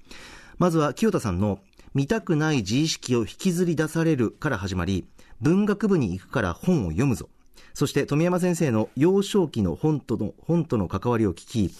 [0.58, 1.58] まずは清田さんの
[1.94, 5.06] 見たくない自意識を引きずり出されるから始まり、
[5.40, 7.28] 文学部に行くから本を読むぞ。
[7.72, 11.74] そして富山先生の幼少期の本との、本との関わりを聞き、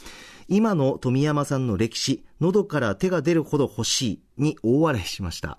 [0.51, 5.59] 今の富山さんの歴史、喉から手が出るほど欲しいに大笑いしました。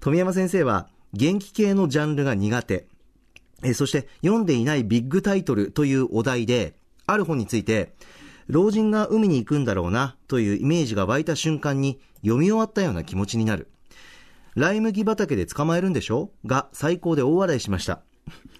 [0.00, 2.86] 富山先生は元気系のジャンルが苦手。
[3.62, 6.74] えそして読んでいないビッグタイトルというお題で、
[7.06, 7.94] ある本について、
[8.46, 13.68] 老人が海に行くんだろうなというイメージが湧いた瞬間に読み終わったような気持ちになる。
[14.54, 16.30] ライ麦畑で捕まえるんでしょ？
[16.46, 18.00] が最高で大笑いしました。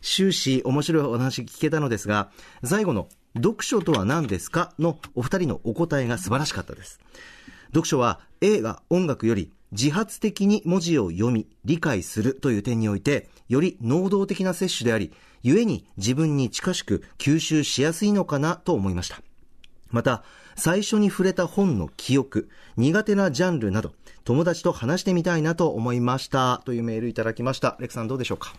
[0.03, 2.31] 終始面白いお話聞けたのですが、
[2.63, 4.73] 最後の読書とは何ですか？
[4.79, 7.01] のお二人のお答えが素晴らしかったです。
[7.69, 19.21] 読書は映画、音楽より自発的に文字を読み、理解するという点において、より能動的な摂取であり、故に自分に近しく吸収しやすいのかなと思いました。
[19.91, 20.23] また、
[20.55, 26.63] 最初に触れた本の記憶、苦手なジャンルなど、友達と話してみたいなと思いました。
[26.65, 27.77] というメールいただきました。
[27.81, 28.55] レクさんどうでしょうか？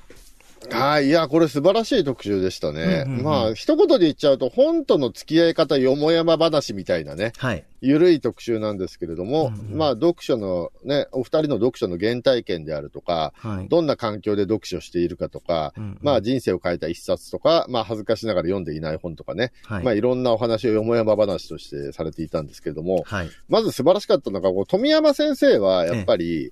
[0.69, 1.07] はい。
[1.07, 3.03] いや、これ素晴らしい特集でしたね。
[3.05, 7.63] うんうんうんまあ、一言で言っちゃうと、本との付き合い方よもやま話みたいなね、はい。
[7.81, 13.67] ゆるい特集なんですけれども、うんうんまあ、読書のね、お二人の読書の原体験であるとか、はい。
[13.67, 19.83] どんな環境で読書しているかとか、うんうんまあ、人生を変えた一冊とか、まあ、恥ずかしながら読んでいない本とかね、はい。
[19.83, 23.29] まあ、いろんなお話をよもやま話としてされていたんですけれども、はい。
[23.49, 26.51] まず素晴らしかったのが、こう富山先生はやっぱり、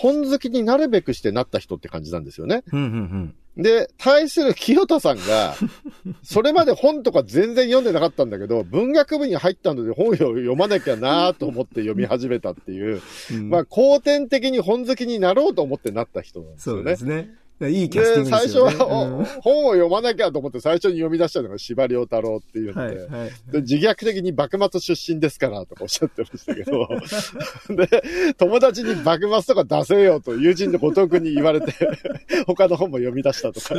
[0.00, 2.62] 本好きになるべくしてなった人って感じなんですよね。
[2.72, 3.62] うんうんうん。
[3.62, 5.56] で、対する清田さんが、
[6.22, 13.02] それまで本とか全然読んでなかったんだけど、文学部に入ったので本を読まなきゃなと思って読み始めたっていう、
[13.42, 16.96] まあ、後天的に本好きになろうと思ってなった人なんですよね。
[17.02, 17.34] ね。
[17.66, 18.72] いいキャスティンで、グですよね。
[18.72, 23.08] 最初は、お本を読まなきゃと思って最初に読み出したのが司馬遼太郎っていうので、はい。
[23.08, 23.30] はい。
[23.50, 26.88] で自虐的に幕末出身ですからとかおっしゃってましたけど、
[27.74, 31.72] で、友達に幕末とか出せよと友人の後藤君に言われて、
[32.46, 33.74] 他の本も読み出したとか、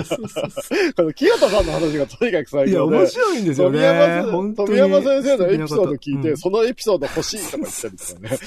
[0.95, 4.23] この清田さんの話がとにかく最いや、高で面、白いんですよね。
[4.55, 8.39] 富山先生のエピソード聞いて、素敵な方そのエピソード欲しいとか言ったりとかね。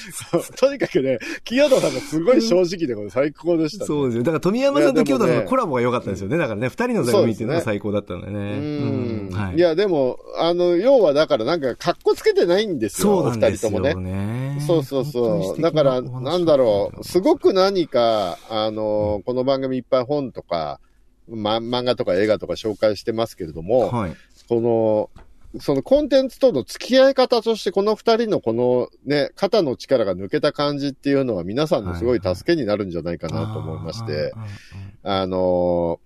[0.56, 3.86] とにかくね、清田さんがすごい正直でこれ最高でしたね。
[3.86, 4.22] そうですよ。
[4.24, 6.36] だから富山さんと清田とのコラボが良かったですよね。
[6.36, 8.38] だからね、二人の座組っていうのが最高だったんだよね。
[8.58, 13.94] うんはいいや、でも、あの、要はだからなんか、格好つけてないんですよ、二人ともね。
[13.94, 14.58] ね。
[14.66, 15.56] そうそうそう。
[15.56, 20.80] 敵だから、なんだろう、すごく何か、あの、この番組いっぱい本とか、
[21.28, 24.16] ま、漫画とか映画とか紹介してますけれども、はい。
[24.48, 25.10] この、
[25.60, 34.32] そのコンテンツとの付き合い方として、この二人のこのね、肩の力が抜けた感じっていうのは皆さんのすごい助けになるんじゃないかなと思いまして、
[35.02, 36.00] あの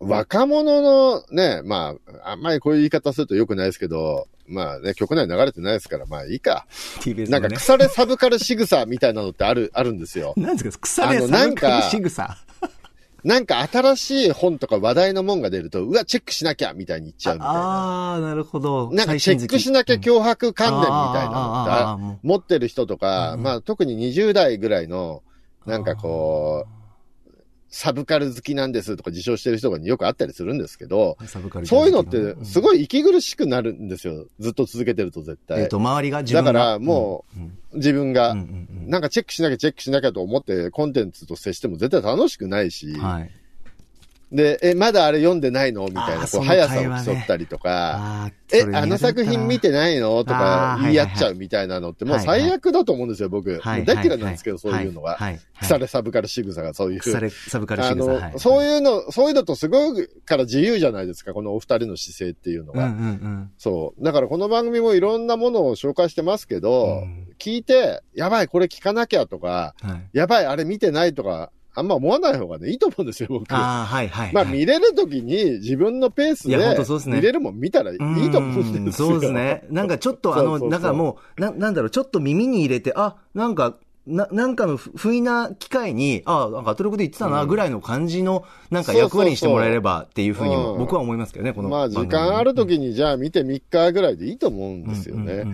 [0.00, 6.66] 若者のね、まあ、あんまりこういう言い方すると良くないですけど、まあね、曲内流れてないですから、まあいいか。
[7.00, 7.48] TBS なんか。
[7.48, 10.34] 腐れサブカル仕草みたいなのってある、あるんですよ。
[10.36, 12.36] なんですか腐れサブカル仕草？
[13.24, 17.58] なんか新しい本とか話題のもんが出ると、うわ、チェックしなきゃみたいに言っちゃうみたいな。
[17.58, 18.90] ああー、なるほど。
[18.92, 25.22] なんかチェックしなきゃ脅迫観念みたいなの持ってる人とか、うんまあ特に20代ぐらいの、
[25.66, 26.77] なんかこう、
[27.70, 32.62] サブカル好きなんですとか自称してる人がよくあったりするんですけど、サブカルそういうのってすい。
[32.62, 34.26] ごい息苦しくなるんですよ。
[34.38, 35.76] ずっと続けてると絶対えっと、。
[35.76, 36.52] 周りが自分が。
[36.52, 37.24] だからも
[37.72, 43.30] う自分がなんかチェックしなきゃチェックしなきゃと思ってコンテンツと接しても絶対楽しくないし、はい。
[44.30, 45.86] で、え、まだあれ読んでないの？
[45.86, 46.82] みたいな、こう、速さを
[47.14, 50.22] 競ったりとか、え、あの作品見てないの？
[50.24, 53.58] とか言い合っちゃうみたいなのって、もう最悪だと思うんですよ、僕。
[53.64, 55.16] 大嫌いなんですけど、そういうのが。
[55.16, 57.00] は腐れサブカル仕草がそういう。
[57.00, 58.04] 腐れサブカル仕あ草。
[58.04, 62.92] はいの、そういうの、そういうのとすごいから自由じゃないですか、このお二人の姿勢っていうのが。
[63.56, 64.04] そう。
[64.04, 70.18] だからこの番組もいろんなものを紹介してますけど、うん聞いて、やばい、これ聞かなきゃとか、はい。
[70.18, 73.52] やばい、あれ見てないとか、あんま思わない方がね、いいと思うんですよ、僕。
[73.52, 74.32] ああ、はいはい。
[74.32, 77.98] まあはい見れるときに自分のペースで見れるもん見たらいい
[78.30, 79.08] と思うんですよ。
[79.08, 79.64] そうですね。
[79.70, 91.88] なんかちょっとあの、なんかもう、な、なんだろう、ちょっと耳に入れて、あ、なんか、な、なんかのふ不意な機会に、あ、なんかアトロクで言ってたな、ぐらいの感じの、なんか役割にしてもらえればっていうふうに僕は思いますけどね、このまあ。
[91.88, 95.44] 時間あるときにじゃあ見て3日ぐらいでいいと思うんですよね。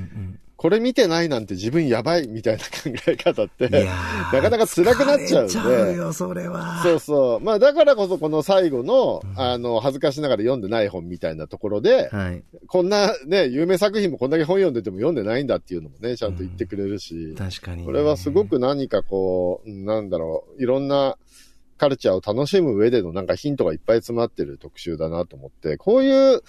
[0.65, 2.71] んこれ見てないなんて自分やばいみたいな考
[3.07, 5.93] え方って、なかなか辛くなっちゃうんで。
[5.93, 6.83] うよ、それは。
[6.83, 7.41] そうそう。
[7.41, 12.43] まあだからこそこの最後の、あの、恥ずかしながら読んでない本みたいなところで、はい。
[12.67, 17.35] こんなね、有名作品もこんだけ本読んでても読んでないんだっていうのもね、ちゃんと言ってくれるし。
[17.37, 17.85] 確かに。
[17.85, 21.19] これはすごく何かこう、うんなんだろう、いろんな
[21.77, 26.43] カルチャーを楽しむ上でのなんかヒントがいっぱい詰まってる特集だなと思って、こういう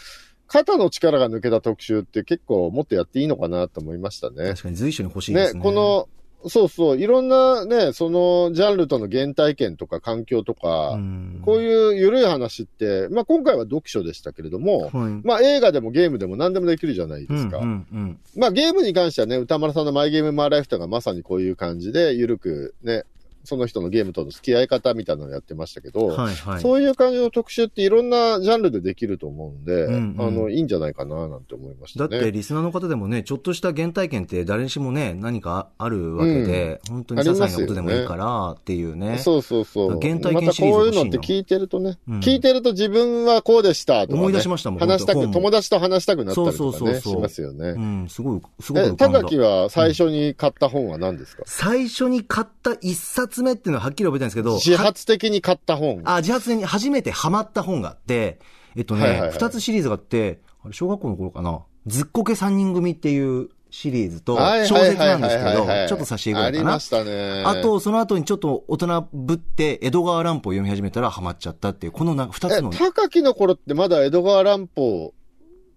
[0.47, 4.49] 肩の力が抜けた特集って結構もっとやっていいのかなと思いましたね。
[4.49, 5.61] 確かに随所に欲しいですね。
[5.61, 6.07] この、
[6.47, 17.57] そうそう、いろんなね、そのジャンルとの原体験とか環境とか、うん、こういう緩い話って、まあ今回は読書でしたけれども、はい、まあ映画でもゲームでも何でもできるじゃないですか。
[17.57, 23.03] うんうんうんまあゲームに関してはね、歌丸さんのマイゲームマイライフとかまさにこういう感じで、ゆるくね、
[23.45, 26.61] その人のゲームとの付き合い方みたいなのをやってましたけど、はいはい。
[26.61, 32.09] そういう感じの特集っていろんなジャンルでできると思うんで、うんうんあの、いいんじゃないかななんて思いましたね。
[32.09, 39.17] だって、リスナーの方でもね、ちょっとした原体験って誰にしもね、何かあるわけで、本当に些細なことでもいいからっていうね。
[39.19, 39.99] そうそうそう。
[40.01, 47.69] 原体験またシリーズ欲しいなこういうのって聞いてるとね、うん聞いてると自分はこうでしたとか、ね、思い出しましたもん話したく、友達と話したくなったりとかね、そうそうそうそうしますよね。
[47.69, 56.01] うん、すごい、すごい高木は最初に買った本は何ですか、最初に買った一冊目っていうのははっきり覚えてないんですけど、自発的に買った本。
[56.05, 58.39] あ、自発に初めてハマった本があって、
[58.75, 66.79] えっとね、はいはいはい二つシリーズがあって、あれ、小学校の頃かな、ずっこけ三人組っていうシリーズと、はい小説なんですけどちょっと差し入れかなありま。
[66.79, 67.43] したね。
[67.45, 75.13] あと、その後にちょっと大人ぶって、江戸川乱歩を読み始めたらハマっちゃったっていう、このな二えつの、、高木の頃ってまだ江戸川乱歩、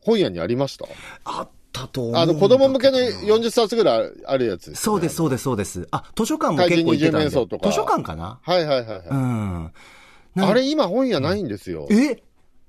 [0.00, 0.86] 本屋にありました？
[1.24, 5.88] あったと思うあの、子供向けの40冊ぐらいあるやつです、そうです、そうです、そうです。
[5.90, 7.28] あ、図書館も結構行ってたんで。
[7.30, 8.40] 図書館かな？
[8.42, 9.06] はいはいはい、はい。
[9.08, 9.72] うん。
[10.40, 11.86] あれ今本屋ないんですよ。
[11.90, 12.22] え？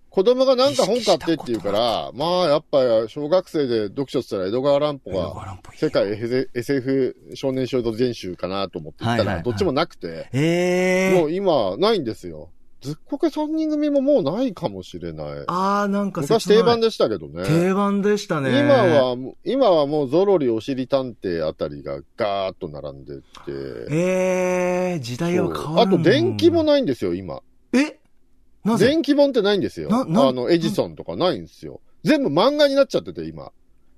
[0.09, 6.11] 子供がなんか本買ってって言うから、まあやっぱ小学生で読書って言ったら江戸川乱歩が世界
[6.55, 12.49] SF 少年少女全集かなと思って言ったらどっちもなくて、ええもう今ないんですよ。
[12.81, 15.27] ずっこけ三人組ももうないかもしれない。
[15.47, 16.87] あー、なんか昔定番で。
[16.87, 17.43] でしたけどね。
[17.43, 18.57] 定番でしたね。
[18.57, 23.23] 今は、今はもうゾロリおしり探偵あたりがガーッと並んでって。
[23.91, 27.41] ええ時代は変わるあと電気もないんですよ、今。
[27.73, 27.99] え？
[28.63, 28.87] なぜ？
[28.87, 29.89] 電気本ってないんですよ。
[29.91, 31.81] あの、エジソンとかないんですよ。
[32.03, 33.51] 全部漫画になっちゃってて、今。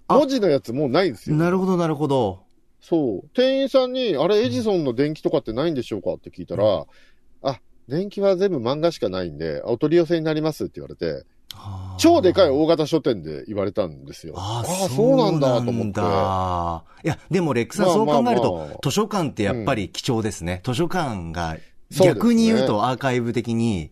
[0.08, 1.36] あ文字のやつもうないんですよ。
[1.36, 2.42] なるほど、なるほど。
[2.82, 3.30] そう。
[3.36, 6.14] 店員さんに、あれ、エジソンの電気とかってないんでしょうか？
[6.14, 6.88] って聞いたら、あ、
[7.88, 14.34] 電気は全部漫画しかないんで、お取り寄せになりますって言われて、はあ超でかい大型書店で言われたんですよ。
[14.38, 15.94] あああ、そうなんだと思って。
[15.94, 20.62] だいや、でもレックさんそう考えると、図書館ってやっぱり貴重ですね。
[20.64, 21.58] 図書館が
[21.90, 23.92] 逆に言うとアーカイブ的に、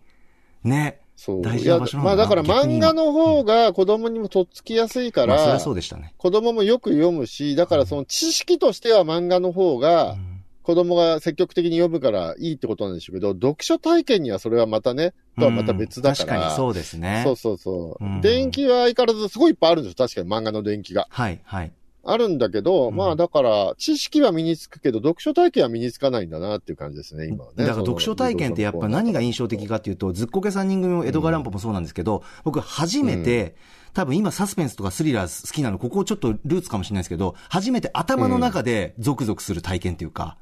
[0.63, 0.99] ね。
[1.15, 1.41] そう。
[1.41, 6.13] 大事な場所なんだまあだから漫画の方が子供にもとっつきやすいから、まあそうでしたね。
[6.17, 10.15] 子供もよく読むし、だからその知識としては漫画の方が、
[10.69, 16.35] 子供が積極的に読むからいいってことなんでしょうけど、読書体験にはそれはまたね、とはまた別だから。
[16.35, 17.23] うん確かにそうですね。
[17.25, 18.05] そうそうそう。
[18.05, 20.07] うん電気は相変わらずすごいいっぱいあるんですよ。
[20.07, 21.07] 確かに漫画の電気が。
[21.09, 21.71] はい、はい。
[22.03, 27.65] あるんだけど、うんまあだから、知識は身につくけど、読書体験は身につかないんだなっていう感じですね、今はね。
[27.65, 33.55] だから読書体験ってやっぱ何が印象的かっていうと、ずっこけ3人組も江戸川乱歩もそうなんですけど、僕初めて、
[33.93, 40.37] 多分今サスペンスとかスリラー好きなの、ここちょっとルーツかもしれないですけど、初めて頭の中でゾクゾクする体験っていうか、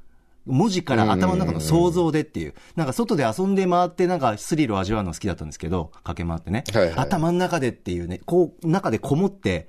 [0.48, 6.64] 文字から頭の中の想像でっていう、なんか外で遊んで回ってなんかスリルを味わうの好きだったんですけど、駆け回ってね。
[6.74, 9.68] はいはい頭の中でっていうね、こう、中でこもって、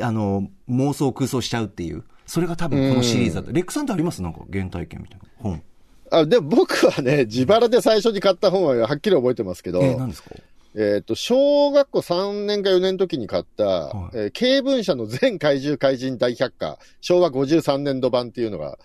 [0.00, 2.04] あの、妄想空想しちゃうっていう。
[2.26, 3.52] それが多分このシリーズだった。
[3.52, 4.22] レックさんってあります？
[4.22, 5.62] なんか原体験みたいな本。
[6.10, 10.30] あ、でも僕はね、自腹で最初に買った本ははっきり覚えてますけど、えー、何ですか？
[10.76, 18.78] えっ、と、小学校3年か4年の時に買った、はいえー経文社の全怪獣怪人大百科、昭和53年度版っていうのが、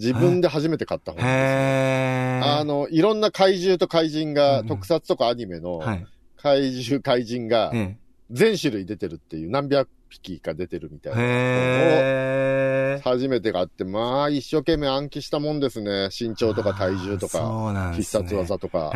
[0.00, 1.28] 自分で初めて買った本です。
[1.28, 2.58] へー。
[2.58, 6.06] あの、いろんな怪獣と怪人が、うん特撮とかアニメのはい。
[6.36, 7.98] 怪獣怪人がえ
[8.30, 11.16] 全種類出てるっていう、何百匹か出てるみたいえ。
[11.16, 11.22] な。
[11.22, 13.02] へー。
[13.02, 16.08] 初めて買って、まあ、一生懸命暗記したもんですね。
[16.18, 18.92] 身長とか体重とか、必殺技とか。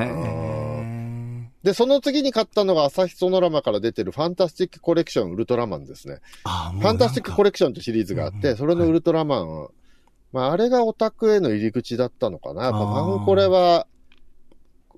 [1.63, 6.19] で、その次に買ったのが朝日ソノラマから出てるファンタスティックコレクションウルトラマンですね。
[6.45, 9.69] あファンタスティックコレレクションってシリーズがあって、うんうんそれのウルトラマン、
[10.35, 12.65] まあ、あれがオタクへの入り口だったのかな。
[12.65, 13.87] やっぱあーファンコレは、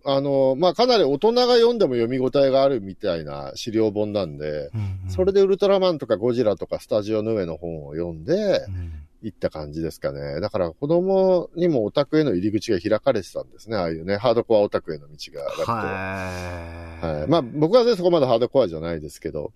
[0.07, 4.71] あの、まあ、かなり大人が読んでも読み応えがあるみたいな資料本なんで、
[5.09, 8.35] それで、でウルトラマンとかゴジラとかスタジオの上の本を読んで
[8.67, 10.41] うん行った感じですかね。
[10.41, 13.77] だから子供にもオタクへの入り口が開かれてたんですね。
[13.77, 15.43] ああいうね、ハードコアオタクへの道が。
[15.75, 17.07] はい。
[17.19, 17.27] はい。
[17.29, 19.53] まあ、僕はね、そこまでハードコアじゃないですけど、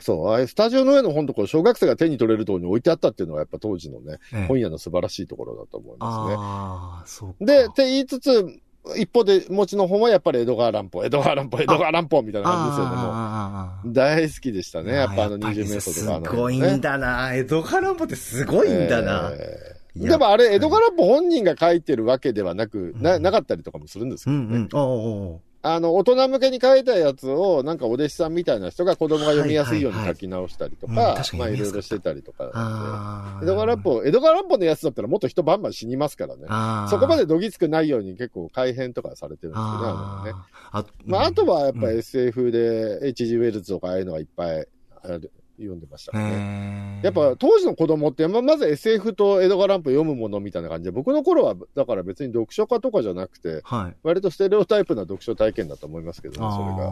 [0.00, 6.36] そう、ああいうスタジオの上の本ところ、小学生が手に取れるところに置いてあったっていうのが、やっぱ当時のね、ええ本屋の素晴らしいところだと思いますね。
[6.38, 7.52] ああ、そうか。
[7.52, 8.60] で、って言いつつ、
[8.96, 13.92] 一方で持ちの本はやっぱり江戸川乱歩、江戸川乱歩、江戸川乱歩みたいな感じですよね、もう。
[13.92, 17.34] 大好きでしたね、やっぱあのやぱり20メートルとかあの、すごいんだな。
[17.34, 19.30] 江戸川乱歩ってすごいんだな。
[19.34, 24.44] えーでもあれ、江戸川乱歩本人が書いてるわけではなく、な、なかったりとかもするんですけどね。
[24.44, 24.68] うんうん。
[24.72, 25.40] おうおう
[25.74, 33.40] あの、大人向けに書いたやつを、なんかお弟子さんみたいな人が子供が読みやすいように書き直したりとかはいはいはいうん確、かにまあいろいろしてたりとか。
[33.42, 36.42] 江戸川乱歩、江戸川乱歩のやつだったらもっと人バンバン死にますからね。
[36.90, 40.32] そこまでどぎつくないように結構改変とかされてるんですよね、あのね。
[40.72, 41.98] あまあ、あとはやっぱうん。
[41.98, 43.36] SF で H.G.
[43.36, 44.66] ウェルズとかああいうのがいっぱい
[45.02, 47.00] ある読んでましたね。
[47.02, 53.96] やっぱ当時の子供って、まあまず SF と江戸川乱歩読むものみたいな感じで、僕の頃はだから別に読書家とかじゃなくて、はい。
[54.02, 56.90] 割とステレオタイプな読書体験だと思いますけどね、それが。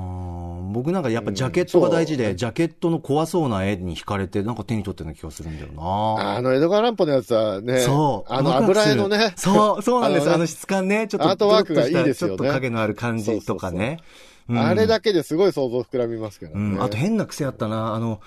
[0.72, 6.36] 僕なんかやっぱジャケットが大事で、ジャケットの怖そうな絵に惹かれて、なんか手に取ったような気がするんだよな。
[6.36, 8.32] あの江戸川乱歩のやつはね、そう。
[8.32, 10.22] あの油絵のね、そう、そうなんです。
[10.22, 13.98] あのねあの質感ね、ちょっとアートワークがいいですよねちょっと影のある感じとかね。
[14.00, 16.76] うんあれだけですごい想像膨らみますけどね。
[16.76, 17.94] うん、あと変な癖あったな。
[17.94, 18.20] あの、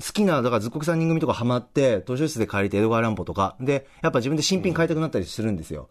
[0.00, 3.56] 好きな、だからずっこく3人組とかハマって、図書室で借りて江戸川乱歩とか。
[3.60, 5.88] で、やっぱ自分で新品買いたくなったりするんですよ。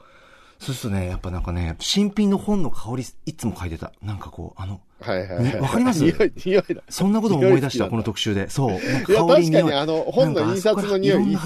[0.57, 3.91] そうするとね、やっぱなんかね、新品の本の香り、いつも嗅いでた。
[4.01, 5.59] なんかこう、あの、はいはいはい。
[5.59, 6.01] わかります？
[6.03, 6.81] 匂い、匂いだ。
[6.89, 8.49] そんなことも思い出した、この特集で。
[8.49, 8.79] そう。
[8.79, 11.37] 香り確かにあの本の印刷の匂いいいね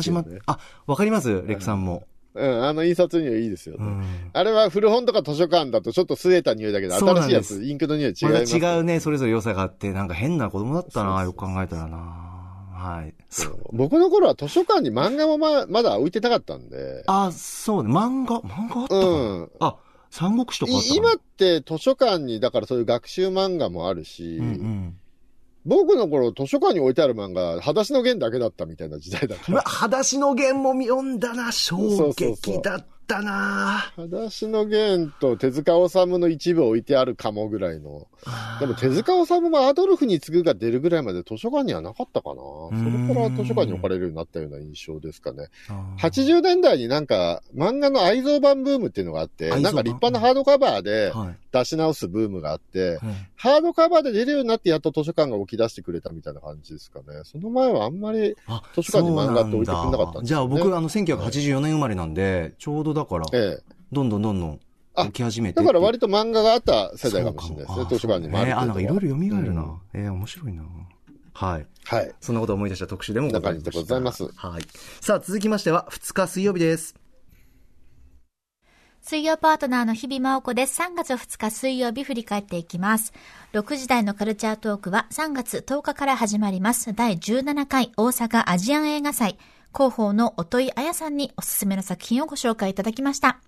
[0.46, 1.30] あわかります？
[1.30, 2.04] レックさんも。
[2.40, 3.86] うん、あの印刷匂いいいですよね。
[3.86, 4.04] うん。
[4.34, 8.76] あれは古本とか図書館だとちょっと据えた匂いだけど、新しいやつ、インクの匂い違いますよ。
[8.76, 11.98] 違うね、それぞれ良さがあって、なんか変な子供だったな、よく考えたらな。
[12.80, 13.14] はい。
[13.30, 13.60] そう。
[13.74, 19.02] 僕の頃は図書館に漫画もままだ置いてなかったんで、あ、そうね、漫画、漫画あったう
[19.42, 19.76] んあ、
[20.10, 24.99] 三国志とかあった今って図書館に、だからそういう学習漫画もあるし、うんうん。
[25.66, 29.64] 僕の頃図書館に置いてある漫画、裸足の弦だけだったみたいな時代だかうわ、ら。
[29.70, 33.92] 裸足の弦も読んだな、衝撃だったな。
[33.96, 38.08] 裸足の弦と手塚治虫の一部置いてあるかもぐらいの。
[38.60, 42.36] でも手塚治虫もアドルフに次ぐが出るぐらいまで図書館にはなかったかな。
[42.36, 45.48] それから図書館に置かれるようになったような印象ですかね。
[46.00, 51.38] 80年代になんか漫画の愛蔵版ブームっていうのがあって、なんか立派なハードカバーではい。
[51.52, 53.00] 出し直すブームがあって、はい
[53.36, 57.06] ハードカバーで出るようになってやっと図書館が起き出してくれたみたいな感じですかね。
[57.24, 63.64] その前はあんまり、あ図書館に漫画って置いてくれなかったんですよねじゃあ僕、あの、1984年生まれなんで、ちょうどだから、ええ。
[63.92, 64.60] どんどんどんどん
[64.96, 65.62] あ起き始めて。
[65.62, 69.82] だから割と漫画があった世代かもしれないですね、図書館にもあるえーあ、なんかいろいろ蘇るうんな。
[69.94, 70.64] えー面白いな。
[71.34, 71.66] はい。
[71.86, 72.12] はい。
[72.20, 73.72] そんなことを思い出した特集でもございました。
[73.72, 74.64] こんな感じでございますはい。
[75.00, 76.96] さあ、続きましては、2日水曜日です。
[79.10, 80.80] 水曜パートナーの日々真央子です。
[80.84, 83.12] 3月2日水曜日振り返っていきます。
[83.54, 86.94] 6時台のカルチャートークは3月10日から始まります。
[86.94, 89.40] 第17回大阪アジアン映画祭。
[89.74, 93.40] 広報の音井彩さんにおすすめの作品をご紹介いただきました。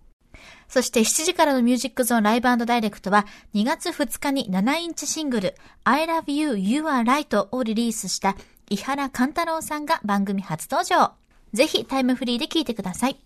[0.68, 8.36] そして7時からのミュージックゾーンライブダイレクトは2月2日に7インチシングル I Love You, You Are Right をリリースした
[8.72, 11.12] 伊原勘太郎さんが番組初登場。
[11.54, 13.20] ぜひタイムフリーで聴いてください。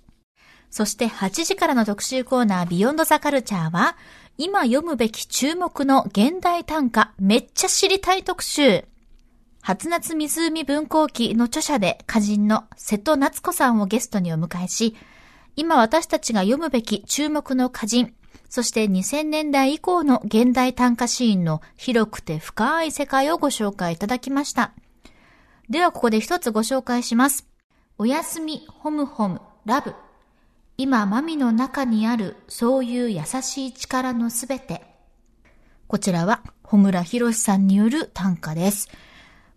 [0.70, 3.96] そして8時からの特集コーナービヨンドザカルチャーは
[4.38, 8.86] 今読むべき注目の現代短歌めっちゃ知りたい特集。
[9.62, 14.96] 初夏湖文庫記の著者で歌人の瀬戸夏子さんをゲストにお迎えし、
[15.56, 18.14] 今私たちが読むべき注目の歌人、
[18.50, 24.74] そして2000年代以降の現代短歌シーンの広くて深い世界をご紹介いただきました。
[25.70, 27.48] ではここで一つご紹介します。
[27.98, 29.96] おやすみ、ホムホム、ラブ。
[30.78, 34.82] 今、マミの中にある、そういう優しい力のすべて。
[35.88, 38.90] こちらは、穂村博さんによる短歌です。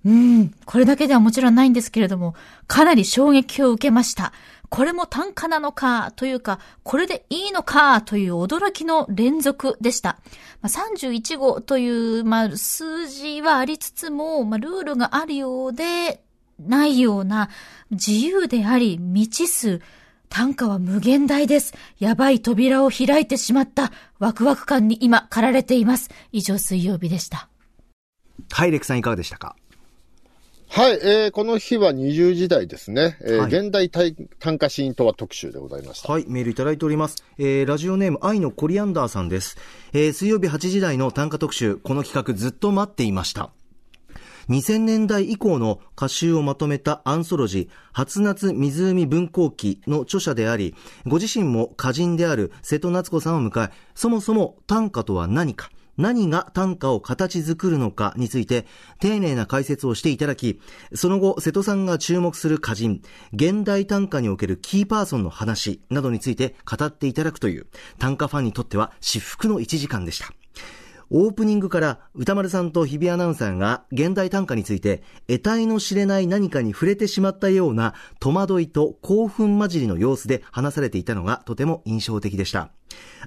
[0.04, 2.34] うん、これだけではもちろんないんですけれども、
[2.68, 4.32] かなり衝撃を受けました。
[4.68, 10.20] これも短歌なのか、というか、これでいいのか、という驚きの連続でした。
[10.62, 16.22] まあ、31号という、まあ、数字はありつつも、まあ、ルールがあるようで、
[16.60, 17.48] ないような、
[17.90, 19.80] 自由であり、未知数、
[20.28, 21.74] 短歌は無限大です。
[21.98, 23.92] やばい扉を開いてしまった。
[24.18, 26.10] ワクワク感に今、駆られています。
[26.32, 27.48] 以上、水曜日でした。
[28.50, 29.56] はい、レクさんいかがでしたか？
[30.70, 33.16] はい、えー、この日は20時代ですね。
[33.22, 36.12] えーはい現代短短歌シーンとは特集でございました。
[36.12, 37.24] はい、メールいただいております。
[37.38, 39.56] えー、ラジオネーム、愛のコリアンダーさんです。
[39.94, 43.50] えー、水曜日8時台の短歌特集、この企画ずっと待っていました。
[44.48, 50.74] 2000年代以降の歌集をまとめたアンソロジー、初夏湖文庫記の著者であり、
[51.06, 58.66] ご自身も歌人である瀬戸夏子さんを迎え、そもそも短歌とは何か、何が短歌を形作るのかについて
[59.00, 60.60] 丁寧な解説をしていただき、
[60.94, 63.02] その後瀬戸さんが注目する歌人、
[63.34, 67.66] 現代短歌におけるキーパーソンの話などについて語っていただくという
[67.98, 70.32] 短歌ファンにとっては至福の1時間でした。
[71.10, 82.70] オープニングから歌丸さんと日比アナウンサーが現代短歌について得体の知れない何かに触れてしまったような戸惑いと興奮混じりの様子で話されていたのがとても印象的でした。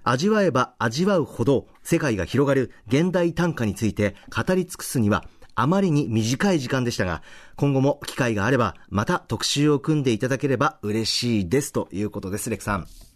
[0.04, 5.26] 味わえば味わうほど世界が広がる現代短歌について語り尽くすには
[5.56, 7.22] あまりに短い時間でしたが、
[7.56, 13.11] 今後も機会があればまた特集を組んでいただければ嬉しいですということです、レクさん。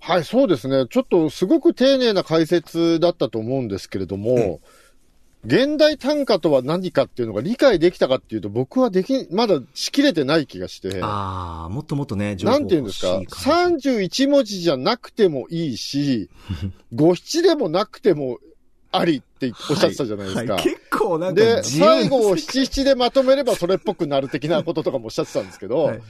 [0.00, 0.86] はい、そうですね。
[0.88, 4.60] ちょっとすごく丁寧な解説だったと思うんですけれども、
[5.44, 16.30] 現代短歌とは何かっていうのが理解できたかっていうと、僕はでき、まだしきれてない気がして、ああ、もっともっとね、情報なんていうんですか、欲しい感じ31文字じゃなくてもいいし、
[16.92, 18.38] 五七でもなくても
[18.92, 20.54] ありっておっしゃってたじゃないですか。
[20.54, 20.62] はい。
[20.62, 26.00] 結構なんかで、最後を七七でまとめればそれっぽくなる的なこととかもおっしゃってたんですけど、はい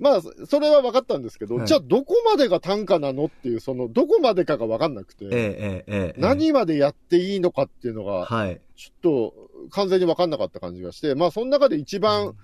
[0.00, 1.66] まあ、それは分かったんですけど、はい。
[1.66, 8.60] じゃあどこまでが短歌なのっていう、その、どこまでかが分かんなくて、えええ何までやっていいのかっていうのが、はい。
[8.76, 12.34] ちょっと完全に分かんなかった感じがして、まあ、その中で一番、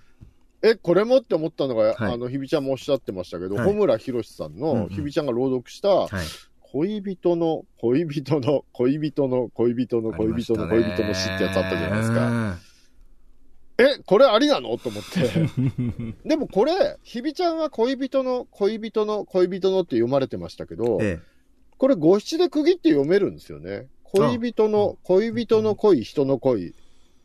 [0.63, 2.13] え、これもって思ったのが、はい。
[2.15, 3.65] あの、ひびちゃんもおっしゃってましたけど、はい。
[3.65, 4.89] 穂村博さんうんうの、ん。
[4.91, 6.11] ひびちゃんが朗読した、はい。
[6.73, 12.17] 恋人の、恋人の、恋人の、恋人の、恋人の、恋人の詩ってやつあったじゃないですか。
[12.17, 12.59] か。
[13.77, 14.79] え、これありなの？
[14.79, 15.49] と思って。
[16.27, 21.21] でもこれ、ひびちゃんは恋人の、恋人の、恋人のって読まれてましたけど、え
[21.77, 23.89] これ五七で区切って読めるんですよね。
[24.05, 26.75] 恋人の、恋人の恋、人の恋。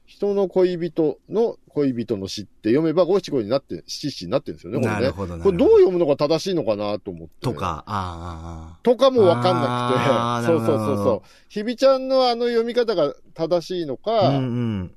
[0.08, 5.02] 人の恋人の恋人の詩って読めば五七五になって、七七になってるんですよね、これね。
[5.02, 5.38] なるほど。
[5.38, 7.34] これどう読むのが正しいのかなと思って。
[7.42, 7.54] と。
[7.54, 10.48] か、ああとかもわかんなくて。
[10.48, 11.30] そうそうそうそう。
[11.50, 14.92] ひびちゃんのあの読み方が正しいのか、うんうん。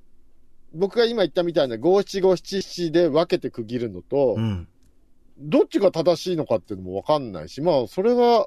[0.75, 4.69] 僕が今言ったみたいな五七五七七で分けて区切るのと、うん。
[5.41, 8.47] どっちが正しいのかっていうのもわかんないし、まあ、それは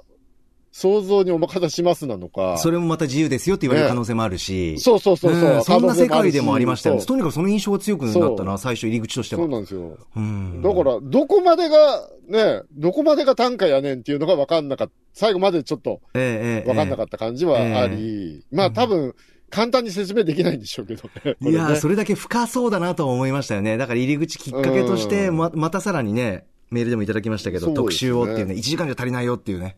[0.75, 2.57] 想像にお任せしますなのか。
[2.57, 4.79] それもまた自由ですよって言われる可能性もあるし。
[4.79, 7.05] そうそうそうそう、んそんな世界でもありましたよね。
[7.05, 9.43] とにかくその印象が強くなったな、最初入り口としては。
[9.43, 9.99] そうなんですよ。
[10.15, 14.93] うんだから、どこまでが、ね、どこまでが短歌やねんっていうのが分かんなかった。
[15.13, 19.13] 最後までちょっとええええ分かんなかった感じはあり、まあ多分、
[19.51, 21.35] 簡単に説明できないんでしょうけどね。
[21.39, 23.77] いやー、それだけ深そうだなと思いましたよね。
[23.77, 29.77] だから入り口きっかけとして、うんま、またさらにね、メールでもいただきましたけど、特集をっていうね、1時間じゃ足りないよっていうね。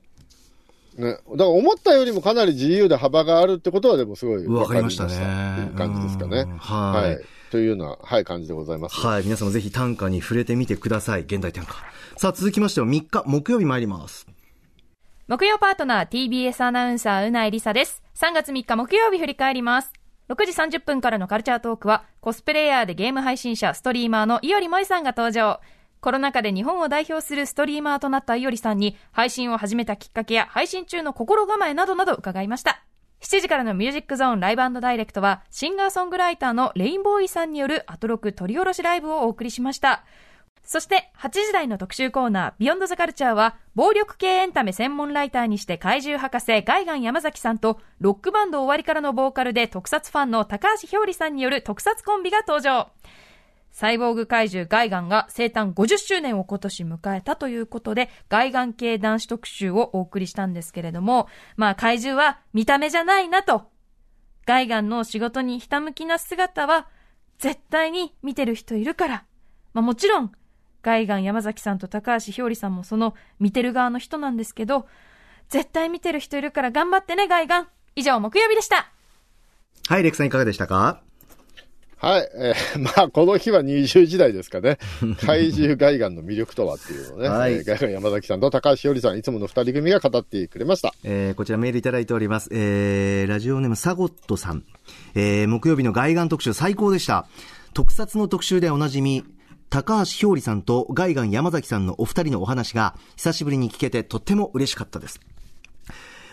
[0.95, 1.11] ね。
[1.11, 5.25] だから思ったよりもかなり自由で幅があるってことはでもすごい分わかかりましたたってね。
[5.71, 6.57] いう感じですかねうん。
[6.57, 7.09] はい。
[7.13, 7.25] はい。
[7.51, 8.95] というような、はい、感じでございます。
[8.95, 9.23] はい。
[9.23, 11.21] 皆さんもぜひ短歌に触れてみてください。
[11.21, 11.73] 現代短歌。
[12.17, 14.27] さあ、続きましては3日、木曜日参ります。
[15.27, 18.03] 木曜パートナー TBS アナウンサーうないりさです。
[18.15, 19.91] 3月3日木曜日振り返ります。
[20.29, 25.59] 6時30分からのカルチャートークは、コスプレイヤーでゲーム配信者、ストリーマーのいおりもえさんが登場。
[26.05, 32.83] コロナ禍で日本を代表するストリーマーとなったいおりさんに、配信を始めたきっかけや配信中の心構えなどなど伺いました。
[33.21, 40.05] 7時からのミュージックゾーンライブダイレクトは、シンガーソングライターのレインボーイさんによるアトロク取り下ろしライブをお送りしました。
[40.63, 52.91] そして、8時台の特集コーナー、ビヨンドザカルチャーは、暴力系エンタメ専門ライターにして怪獣博士、ガイガン山崎さんと、ロックバンド終わりからのボーカルで特撮ファンの高橋ひょうりさんによる特撮コンビが登場。
[53.75, 63.69] サイボーグ怪獣ガイガンが生誕50周年を今年迎えたということで、ガイガン系男子特集をお送りしたんですけれども、まあ怪獣は見た目じゃないなと。
[64.45, 66.87] ガイガンの仕事にひたむきな姿は、
[67.37, 69.25] 絶対に見てる人いるから。
[69.73, 70.31] まあもちろん、
[70.81, 74.87] ガイガン山崎さんと高橋ひょうりさんもその見てる側の人なんですけど、
[75.49, 77.67] 絶対見てる人いるから頑張ってね、ガイガン。
[77.97, 78.89] 以上、木曜日でした。
[79.89, 81.01] はい、レクさんいかがでしたか？
[81.97, 82.29] はい。
[82.35, 84.77] えー まあ、この日は20時代ですかね。
[85.25, 90.93] 怪獣ガイガンの魅力とはっていうのをね、はいえーガイガン山崎さんと高橋ひよりさん、いつもの二人組が語ってくれました。
[91.03, 92.49] えーこちらメールいただいております。
[92.51, 94.63] えーラジオネームサゴットさん。
[95.15, 97.27] えー木曜日の外眼特集最高でした。
[97.73, 99.23] 特撮の特集でおなじみ、
[99.69, 105.19] 高橋ひょうりさんとガイガン山崎さんのお二人のお話が久しぶりに聞けてとっても嬉しかったです。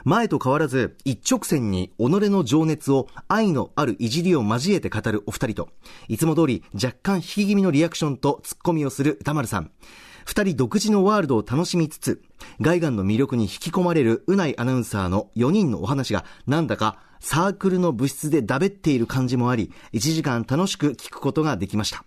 [0.05, 5.71] 前と変わらず一直線に己の情熱を愛のあるいじりを交えて語るお二人と、
[6.09, 9.71] いつも通り若干引き気味のリアクションとツッコミをする歌丸さん。
[10.25, 12.23] 二人独自のワールドを楽しみつつ、
[12.61, 22.05] ガイガンの魅力に引き込まれるうないアナウンサーの4人のお話がなんだかサークルの部室でだべっている感じもあり、1時間楽しく聞くことができました。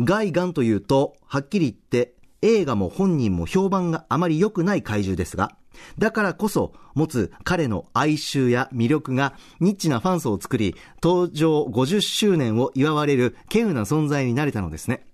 [0.00, 5.56] ガイガンというと、はっきり言って映画も本人も評判があまり良くない怪獣ですが、
[5.98, 15.06] だからこそ持つ彼の哀愁や魅力がニッチなファン層を作り、登場50周年を祝われる稀有な存在になれたのですね。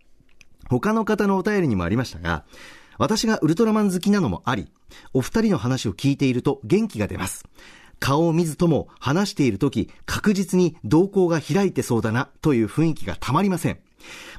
[0.69, 2.45] 他の方のお便りにもありましたが、
[2.99, 4.71] 私がウルトラマン好きなのもあり、
[5.13, 7.45] お二人の話を聞いていると元気が出ます。
[8.01, 13.79] 顔を見ずとも話しているとき確実に動向が開いてそうだなという雰囲気がたまりません。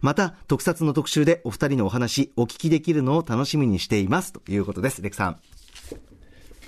[0.02, 4.34] また、特撮の特集でお二人のお話お聞きできるのを楽しみにしています。
[4.34, 5.02] ということです。
[5.02, 5.40] レクさん。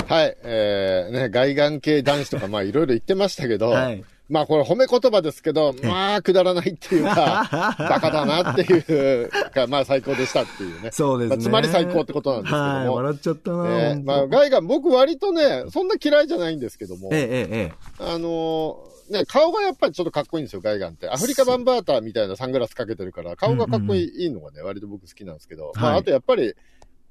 [0.06, 0.38] はい。
[0.44, 7.48] えー、ね、外眼系男子とか、まあ、いろいろ言ってましたけど、はいまあ、これ褒め言葉ですけど、 まあ、くだらないっていうか、
[7.80, 10.92] バカだなっていうか、まあ、最高でしたっていうね。
[10.92, 12.68] そうですねまあ、つまり最高ってことなんですけども。
[12.68, 13.64] はい、笑っちゃったな、
[13.96, 21.10] ねまあ、ガイガン、僕割とね、そんな嫌いじゃないんですけども、えええええあのーね、顔がやっぱりちょっとかっこいいんですよ、ガイガンって。
[21.10, 26.54] アフリカバンバーターみたいなサングラスかけてるから、顔がかっこいい,、のがね、割と僕好きなんですけど、まあ、はいあとやっぱり、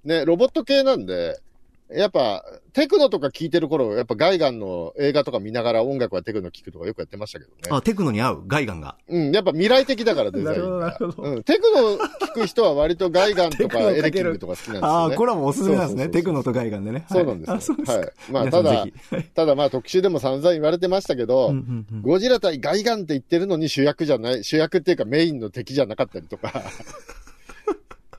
[0.04, 1.40] ね、ロボット系なんで、
[1.88, 7.56] やっぱ、テクノとか聞いてる頃、やっぱガイガンの映画とか見ながら音楽はテクノ聞くとかよくやってましたけどね。
[7.68, 8.42] えあ、テクノに合う？
[8.46, 8.96] ガイガンが？
[9.08, 10.90] うん、やっぱ未来的だからデザインが。
[10.90, 14.80] なるほどなるほどうん、テクノ聞く人は割とガイガンとか エレキングとか好きなんですよね。
[14.82, 16.08] ああ、これはもうおすすめなんですね。
[16.08, 17.06] テクノとガイガンでね。
[17.08, 17.52] そうなんですよ。
[17.52, 17.98] はいあ、そうですか。
[17.98, 18.12] はい。
[18.32, 18.86] まあ、ただ
[19.34, 21.54] ただまあ特集でも散々言われてましたけど、
[22.02, 26.52] ゴジラ対ガイガンって言ってるのに主役じゃない、主役っていうかメインの敵じゃなかったりとか。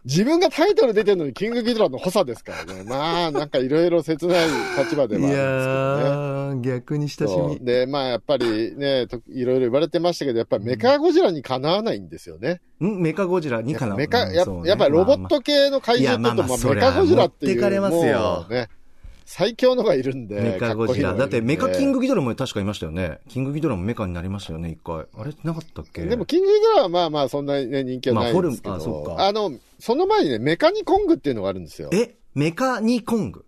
[0.08, 2.84] 自分がタイトル出てるのにキングギドラの補佐ですからね。
[2.88, 4.48] まあ、なんかいろいろ切ない
[4.80, 6.78] 立場でいはあやるんですけどね。
[6.78, 7.66] ー、逆に親しみ。
[7.66, 12.62] で、まあやっぱりね、といろいろ言われてましたけど、やっぱりメカゴジラにかなわないんですよね。
[12.80, 17.56] んメカゴジラにかなメカ、やうんそうねやっぱりロボット系の怪獣と、まあメカゴジラっていう。
[17.56, 18.48] 持ってかれますよ
[19.30, 20.40] 最強のがいるんで。
[20.40, 21.14] メカゴジラ。
[21.14, 23.20] だってメカキンググギドラも確かいましたよね。
[23.28, 25.06] キングギドラもメカになりましたよね、一回。
[25.14, 25.34] あれ？
[25.44, 26.06] なかったっけ？
[26.06, 31.90] でも、キングギドラはまあまあそんなにね、人気はないんですけど、まあフォルムあそっかあの、その前にね、メカニコングっていうのがあるんですよ。
[31.92, 33.44] え、メカニコング？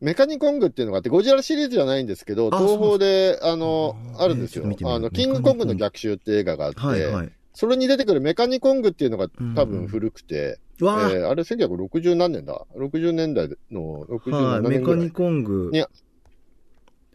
[0.00, 7.32] メカニコングっていうのがあって、ゴジラシリーズじゃないんですけど、あ東宝で、あの、あるんですよあの、キングコングの逆襲って映画があって、はいはい。
[7.58, 15.72] それに出てくるメカニコングっていうのがうん多分古くて、わえーあれ1960何年だ ?60 年代のー、67はい、メカニコング。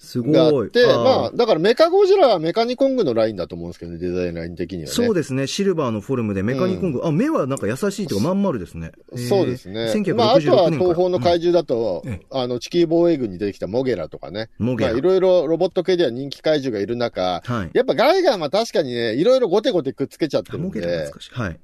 [0.04, 0.34] すごい。
[0.34, 4.88] があって、ーまあ、だからメカゴジラはメカニコングのラインだと思うんですけどね、デザインライン的にはね。
[4.88, 7.01] そうですね、シルバーのフォルムでメカニコング。
[7.06, 8.91] あ、目はなんか優しいというかまん丸ですね。
[9.14, 9.91] えーそうですね。
[9.93, 14.49] 1966まあ、あとは東方の怪獣だと、うんええあの、地球防衛軍に出てきたモゲラとかね。
[14.60, 17.70] モゲラまあ、いろいろロボット系では人気怪獣がいる中、はい。
[17.74, 21.32] やっぱガイガンは確かにね、いろいろゴテゴテくっつけちゃってるんモゲラで懐、かしい。
[21.34, 21.60] はい。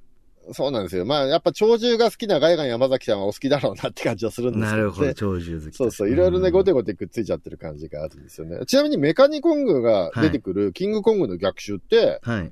[0.53, 1.05] そうなんですよ。
[1.05, 4.77] まあ、やっぱ鳥獣が好きなガイガン山崎さんはお好きだろうなって感じはするんですけど、ね。
[4.77, 5.75] なるほど、鳥獣好き。
[5.75, 8.65] そうそう、いろいろね、ゴテゴゴテくっついちゃってる感じがあるんですよね。
[8.65, 12.51] ちなみにメカニコングが出てくるキングコングの逆襲って、はい。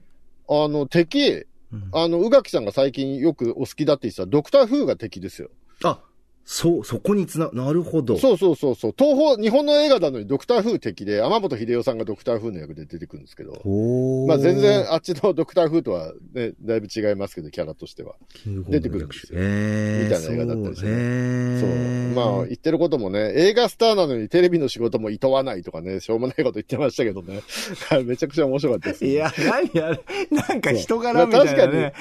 [0.50, 5.50] あの、敵、うんあの、宇垣さんが最近よくお好きだって言ってたドクターフーが敵ですよ。
[5.84, 6.00] あ、
[6.50, 8.18] そう、そこにつな、なるほど。
[8.18, 8.94] そうそうそうそう。
[8.98, 13.62] 東方、日本の映画なのにドクター風敵で、天本秀夫さんがドクター風の役で出てくるんですけど。
[14.26, 18.16] まあ全然あっちのドクター風とはね、だいぶ違いますけど、キャラとしては。
[18.70, 27.42] 出てくるんですよえー、みたいな映画だったりしてねそうまあ言ってることもね、映画スターなのにテレビの仕事も厭わないとかね、しょうもないこと言ってましたけどね。
[28.08, 30.00] めちゃくちゃ面白かったです、いや、何あれ、
[30.32, 31.94] なんか人柄みたいなね。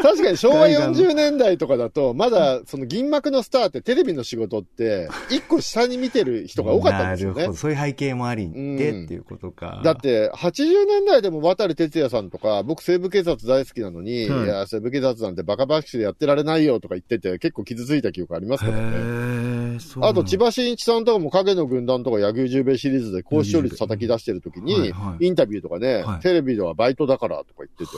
[0.00, 7.58] 確かに昭和海岸40年代とかだと、まだその銀幕のスターってテレビの仕事って、一個下に見てる人が多かったんですよねなるほど。。
[7.58, 9.80] そういう背景もありうんでっていうことか。
[9.84, 19.78] だって、80年代でも渡哲也さんとか、僕西部警察大好きなのに、はいいや、西部警察なんてバカバカしでやってられないよとか言ってて、結構傷ついた記憶ありますへからね。
[20.00, 27.90] あと、千葉真一さんとかも影の軍団とか野球十兵衛シリーズで高視聴率叩き出してる時に、インタビューとかね、はいテレビではバイトだからとか言ってて、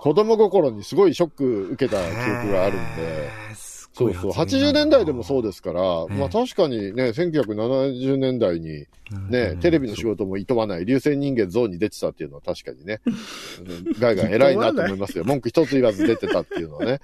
[0.00, 3.28] 子供心にすごいショック受けた記憶があるんで、
[4.00, 8.86] そうそう、発言80年代でもそうですから、ええまあ確かにね、1970年代に
[9.28, 15.24] ね、テレビの仕事も厭わない、流星人間ゾーンに出てたっていうのは確かにね、うんガイガン偉いなと思いますよ。
[15.24, 17.00] 文句一つ言わず出てたっていうのはね、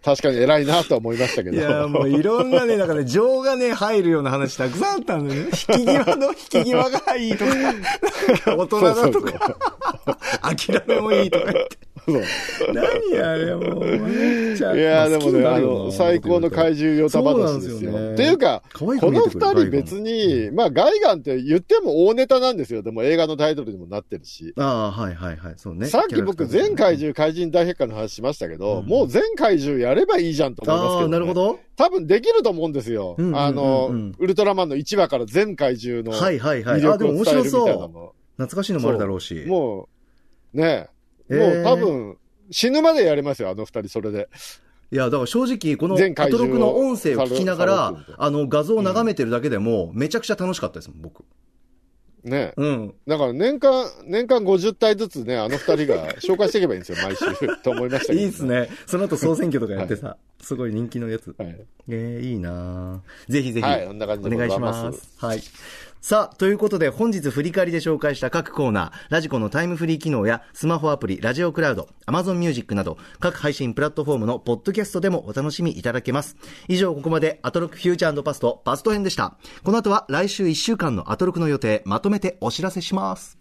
[0.00, 1.56] 確かに偉いなとは思いましたけど。
[1.56, 5.50] いや、もういろんなね、なんかね、 情がね、入るような話たくさんあったんだよね。
[5.68, 7.54] 引き際の 引き際がいいとか、
[8.44, 9.56] か 大人だとか、
[10.40, 11.91] 諦めもいいとか言って。
[12.04, 14.74] そう何あれ、もう、めっちゃ。
[14.74, 17.38] いやでもね、あの、最高の怪獣ヨタ話ですよ。
[17.38, 22.82] そうなんですよねっていうか、この二人別に、まあ、ガイガンって言っても大ネタなんですよ。
[22.82, 24.52] でも映画のタイトルにもなってるし。
[24.56, 25.54] ああ、はいはいはい。
[25.56, 25.86] そうね。
[25.86, 31.34] さっき僕、全怪獣怪人大百科の話しましたけど、うんもう全怪獣やればいいじゃんと思いますけど、なるほ。
[31.34, 31.58] ど。
[31.76, 33.16] 多分できると思うんですよ。
[33.34, 36.80] あの、ウルトラマンの1話から全怪獣のはいはいはい。
[36.80, 37.58] 魅あ、でも面力を伝える白そ。
[37.60, 38.14] みたいなの。
[38.36, 39.44] 懐かしいのもあるだろうし。
[39.46, 39.88] も
[40.54, 40.88] う、ね
[41.38, 42.16] もう多分、
[42.50, 44.28] 死ぬまでやりますよ、あの二人、それで。
[44.90, 51.24] いや、だから正直、このアトロクの音声を聞きながさらあの、画像を眺めてるだけでも、めちゃくちゃ楽しかったですもん、僕。
[52.24, 52.60] ねえ。
[52.60, 52.94] うん。
[53.06, 57.26] だから年間、年間50体ずつね、あの二人が紹介していけばいいんですよ、 毎週。
[57.62, 58.44] と思いましたけど、いいっす。
[58.44, 58.68] ね。
[58.86, 61.34] その後総選挙とかやってさ、すごい人気のやつ。
[61.36, 61.60] はい。
[61.88, 65.14] えー、いいなぁぜひぜひ、はいお願いします。
[65.16, 65.42] はい。
[66.04, 76.36] さあ、ということで本日振り返りで紹介した各コーナー、ラジコのタイムフリー機能やスマホアプリ、ラジオクラウド、アマゾンミュージックなど各配信プラットフォームのポッドキャストでもお楽しみいただけます。
[76.66, 79.36] 以上、ここまでアトロックフューチャーパスト、パスト編でした。
[79.62, 83.38] この後は来週1週間のアトロックの予定、まとめてお知らせします。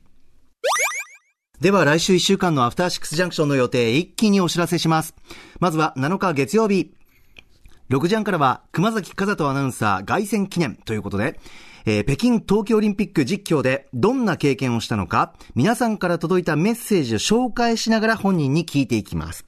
[1.60, 5.16] では来週1週間のアフターシックスジャンクションの予定、一気にお知らせします。
[5.60, 6.94] まずは7日月曜日。
[7.90, 11.40] 6時半からは熊崎和人アナウンサー凱旋記念ということで、
[11.86, 19.46] えー北京冬季オリンピック実況でどんな経験をしたのか、皆さんから届いたメッセージを紹介しながら本人に聞いていきます。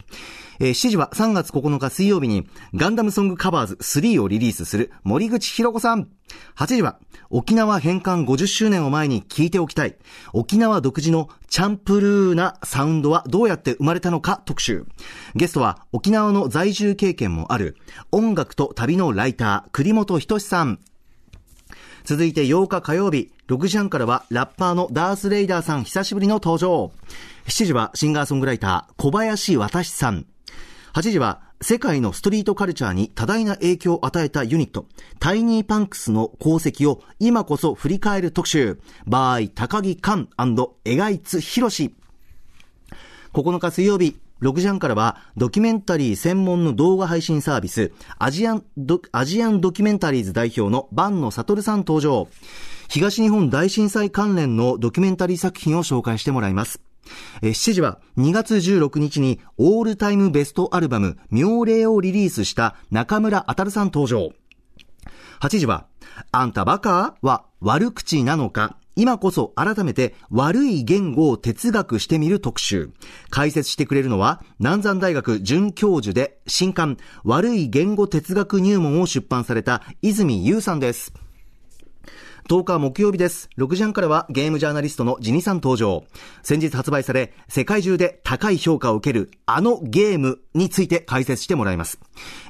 [0.60, 6.10] えー7時は3月9日水曜日にガンダムソングカバーズ3をリリースする森口博子さん。
[6.56, 9.96] 8時は沖縄返還50周年を前に聞いておきたい。
[10.34, 14.86] 沖縄独自のチャンプルーなサウンドはどうやって生まれたのか特集。
[15.36, 17.76] ゲストは沖縄の在住経験もある
[18.12, 20.80] 音楽と旅のライター栗本仁さん。
[22.04, 26.91] 続いて8日火曜日、6時半からはラッパーのダース・レイダーさん久しぶりの登場。
[27.45, 30.26] 7時はシンガーソングライター小林渡さん。
[30.93, 34.86] 8時は世界のストリートカルチャーに多大な影響を与えたユニット、
[35.20, 40.28] タイニーパンクスの功績を今こそ振り返る特集、バーイ高木寛
[40.84, 41.95] エガイツヒロシ。
[43.32, 52.28] 9日水曜日、6時半からはドキュメンタリー専門の動画配信サービス、アジアンドアジアンドキュメンタリーズ代表の万野悟さん登場。
[52.89, 56.82] 東日本大震災関連のドキュメンタリー作品を紹介してもらいます。
[57.41, 64.32] 7時は2月16日にオールタイムベストアルバム妙齢をリリースした中村あたるさん登場。
[65.39, 65.88] 8時は、
[66.32, 68.78] あんたバカは悪口なのか？
[68.96, 72.91] 今こそ改めて悪い言語を哲学してみる特集。
[73.30, 81.14] 解説してくれるのは、南山大学准教授で新刊悪い言語哲学入門を出版された泉優さんです。
[82.50, 83.50] 10日木曜日です。
[83.58, 86.04] 6時半からはゲームジャーナリストのジニさん登場。
[86.41, 92.00] 先日発売され、世界中で高い評価を受けるあのゲームについて解説してもらいます。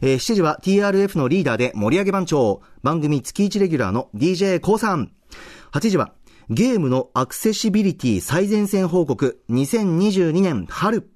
[0.01, 5.11] えー7時は TRF のリーダーで盛り上げ番長、番組月1レギュラーの d j k o さん。
[5.71, 6.13] 8時は
[6.49, 11.09] ゲームのアクセシビリティ最前線報告2022年春。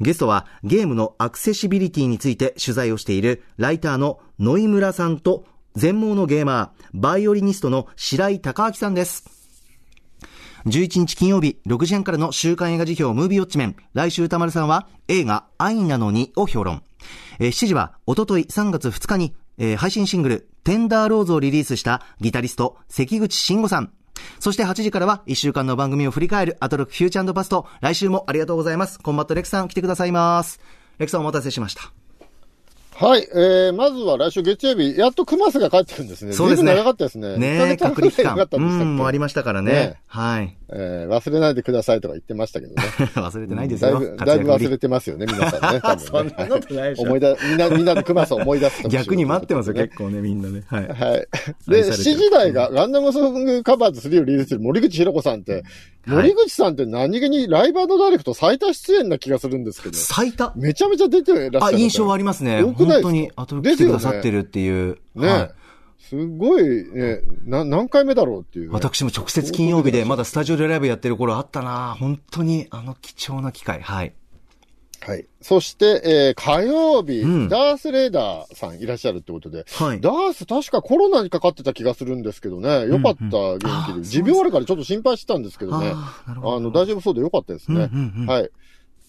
[0.00, 9.24] ゲストはゲームのアクセシビリティについて取材をしているライターの野井村さんと全盲のゲーマー、バイオリニストの白井隆明さんです。
[10.66, 13.76] 11日金曜日、6時半からの週刊映画辞表ムービーウォッチメン。
[13.94, 16.82] 来週歌丸さんは映画愛なのにを評論。
[17.38, 23.92] えー7時は、おととい3月2日にえー配信シングル、テンダーローズをリリースしたギタリスト、関口慎吾さん。
[24.40, 27.66] そして8時からは1週間の番組を振り返るアトロックフューチャーパスト。
[27.80, 28.98] 来週もありがとうございます。
[28.98, 30.60] コンバットレクさん来てくださいます。
[30.98, 31.92] レクさんお待たせしました。
[32.98, 36.32] はい、えー、まずは来週月曜日、やっと熊瀬が帰ってくるんですね。
[36.32, 37.36] そうですね長かったですね。
[37.36, 38.48] ねえ、1ヶ隔離期間。
[38.50, 39.72] うんもうありましたからね。
[39.72, 40.56] ねはい。
[40.68, 42.82] えー忘れないでくださいとか言ってましたけどね。
[43.14, 43.92] 忘れてないですよ。
[43.92, 45.80] だいぶ、だいぶ忘れてますよね、皆さんね。
[45.82, 50.64] 多分ねそんなことないでしょ思い出、みんな、みんなで熊瀬を思い出す特集逆に待ってますよ、ね結構ね、みんなね。
[50.66, 50.88] はい。
[50.88, 51.28] はい。
[51.68, 55.62] で、愛されてる7時台がランダムソングカバーズ3をリリースする森口博子さんって、はい
[56.06, 61.64] 森口さんって何気にライブダイレクト最多出演な気がするんですけど、最多めちゃめちゃ出てらっしゃる。
[61.64, 62.62] あ、印象はありますね。
[62.62, 64.98] 多くないですか本当に、あと来てくださってるっていう。
[65.16, 65.50] ね、はい
[66.08, 73.80] すごいね、な、何回目だろうっていうね、私も直接金曜日で、まだスタジオでライブやってる頃あったな本当に、あの貴重な機会。
[73.80, 74.14] はい。
[75.00, 75.26] はい。
[75.40, 80.00] そして、えー火曜日、うんダースレーダーさんいらっしゃるってことで、はい。
[80.00, 82.86] ダース確かコロナにかかってた気がするんですけどね。
[82.86, 83.70] よかった、元気で。
[83.70, 85.92] あー持病あるからちょっと心配してたんですけどね。
[85.94, 87.88] ああの、大丈夫そうでよかったですね。
[87.92, 88.50] うんうんうんはい。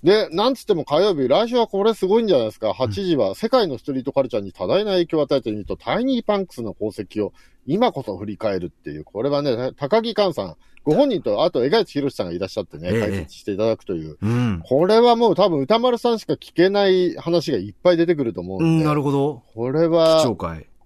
[0.03, 2.71] で、なんつっても火曜日、来週はこれすごいんじゃないですか。
[2.71, 7.33] 8時は世界のストリートカルチャーに多大な影響を与えているユニット、タイニーパンクスの功績を
[7.65, 14.17] 今こそ振り返るっていう、これはね、高木寛さん、ご本人と、あと、江川博さんがいらっしゃってね、ええ解説していただくという。
[14.21, 14.61] うん。
[14.63, 18.85] これはもう多分歌丸さんしか聞けない話がいっぱい出てくると思ううんん、で。
[18.85, 19.43] なるほど。
[19.53, 20.23] これは。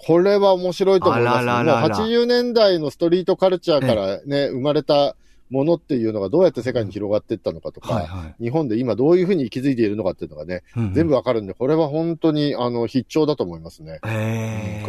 [0.04, 1.38] これは面白いと思います。
[1.38, 5.16] あららららもう80年代のストリートカルチャーからね、生まれた
[5.52, 8.44] ものっていうのがどうやって世界に広がっていったのかとか、はいはい。
[8.44, 14.00] 日本で今どういうふうに息づいているのかっていうのがね、うんうん全部わかるんで、これは本当に、あの、必聴だと思いますね。
[14.02, 14.08] こ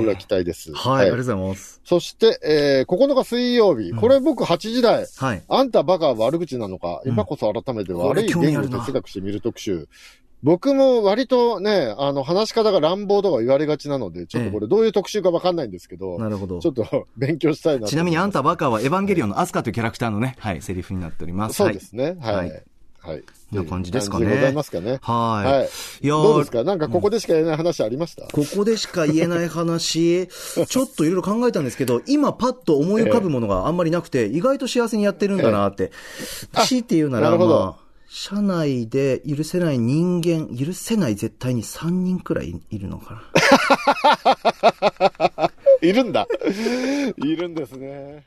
[0.03, 0.73] れは期待です。
[0.75, 1.81] はい、ありがとうございます。
[1.85, 5.43] そして、えー、9日水曜日、これ僕8時台、はい。
[5.49, 9.89] あんたバカは悪口なのか、うん今こそ改めて悪い言語を哲学してみる特集。
[10.43, 16.69] 僕も割とね、あの、話し方が乱暴とか言われがちなので、ちょっとこれどういう特集かわかんないんですけど、なるほどち。
[16.69, 21.55] ょっと勉強したいなとちなみにあんたたバカはエヴァンゲリオンのアスカというキャラクターのね、はい、セリフになっております。
[21.55, 22.17] そうですね。
[22.21, 22.35] はい。
[22.35, 22.53] ははいい。
[23.03, 23.23] はい。
[23.51, 24.99] な感じですかねございますかね。
[25.03, 25.53] はい。
[25.53, 25.69] はい。
[26.03, 26.65] いやーどうですか？
[26.65, 30.29] なんかここでしか言えない話ありました、ここでしか言えない話、
[30.69, 35.91] ちょっといろいろ考えたんですけど、今パッと思い浮かぶものがあんまりなくて、意外と幸せにやってるんだなって。
[36.67, 37.82] 強いて言うなら、なるほどまあ、
[38.15, 43.23] 社内で許せない人間、許せない絶対に3人くらいいるのか
[45.35, 45.51] な。
[45.81, 46.27] いるんだ。
[47.17, 48.27] いるんですね。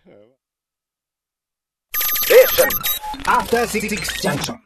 [4.24, 4.58] Junction.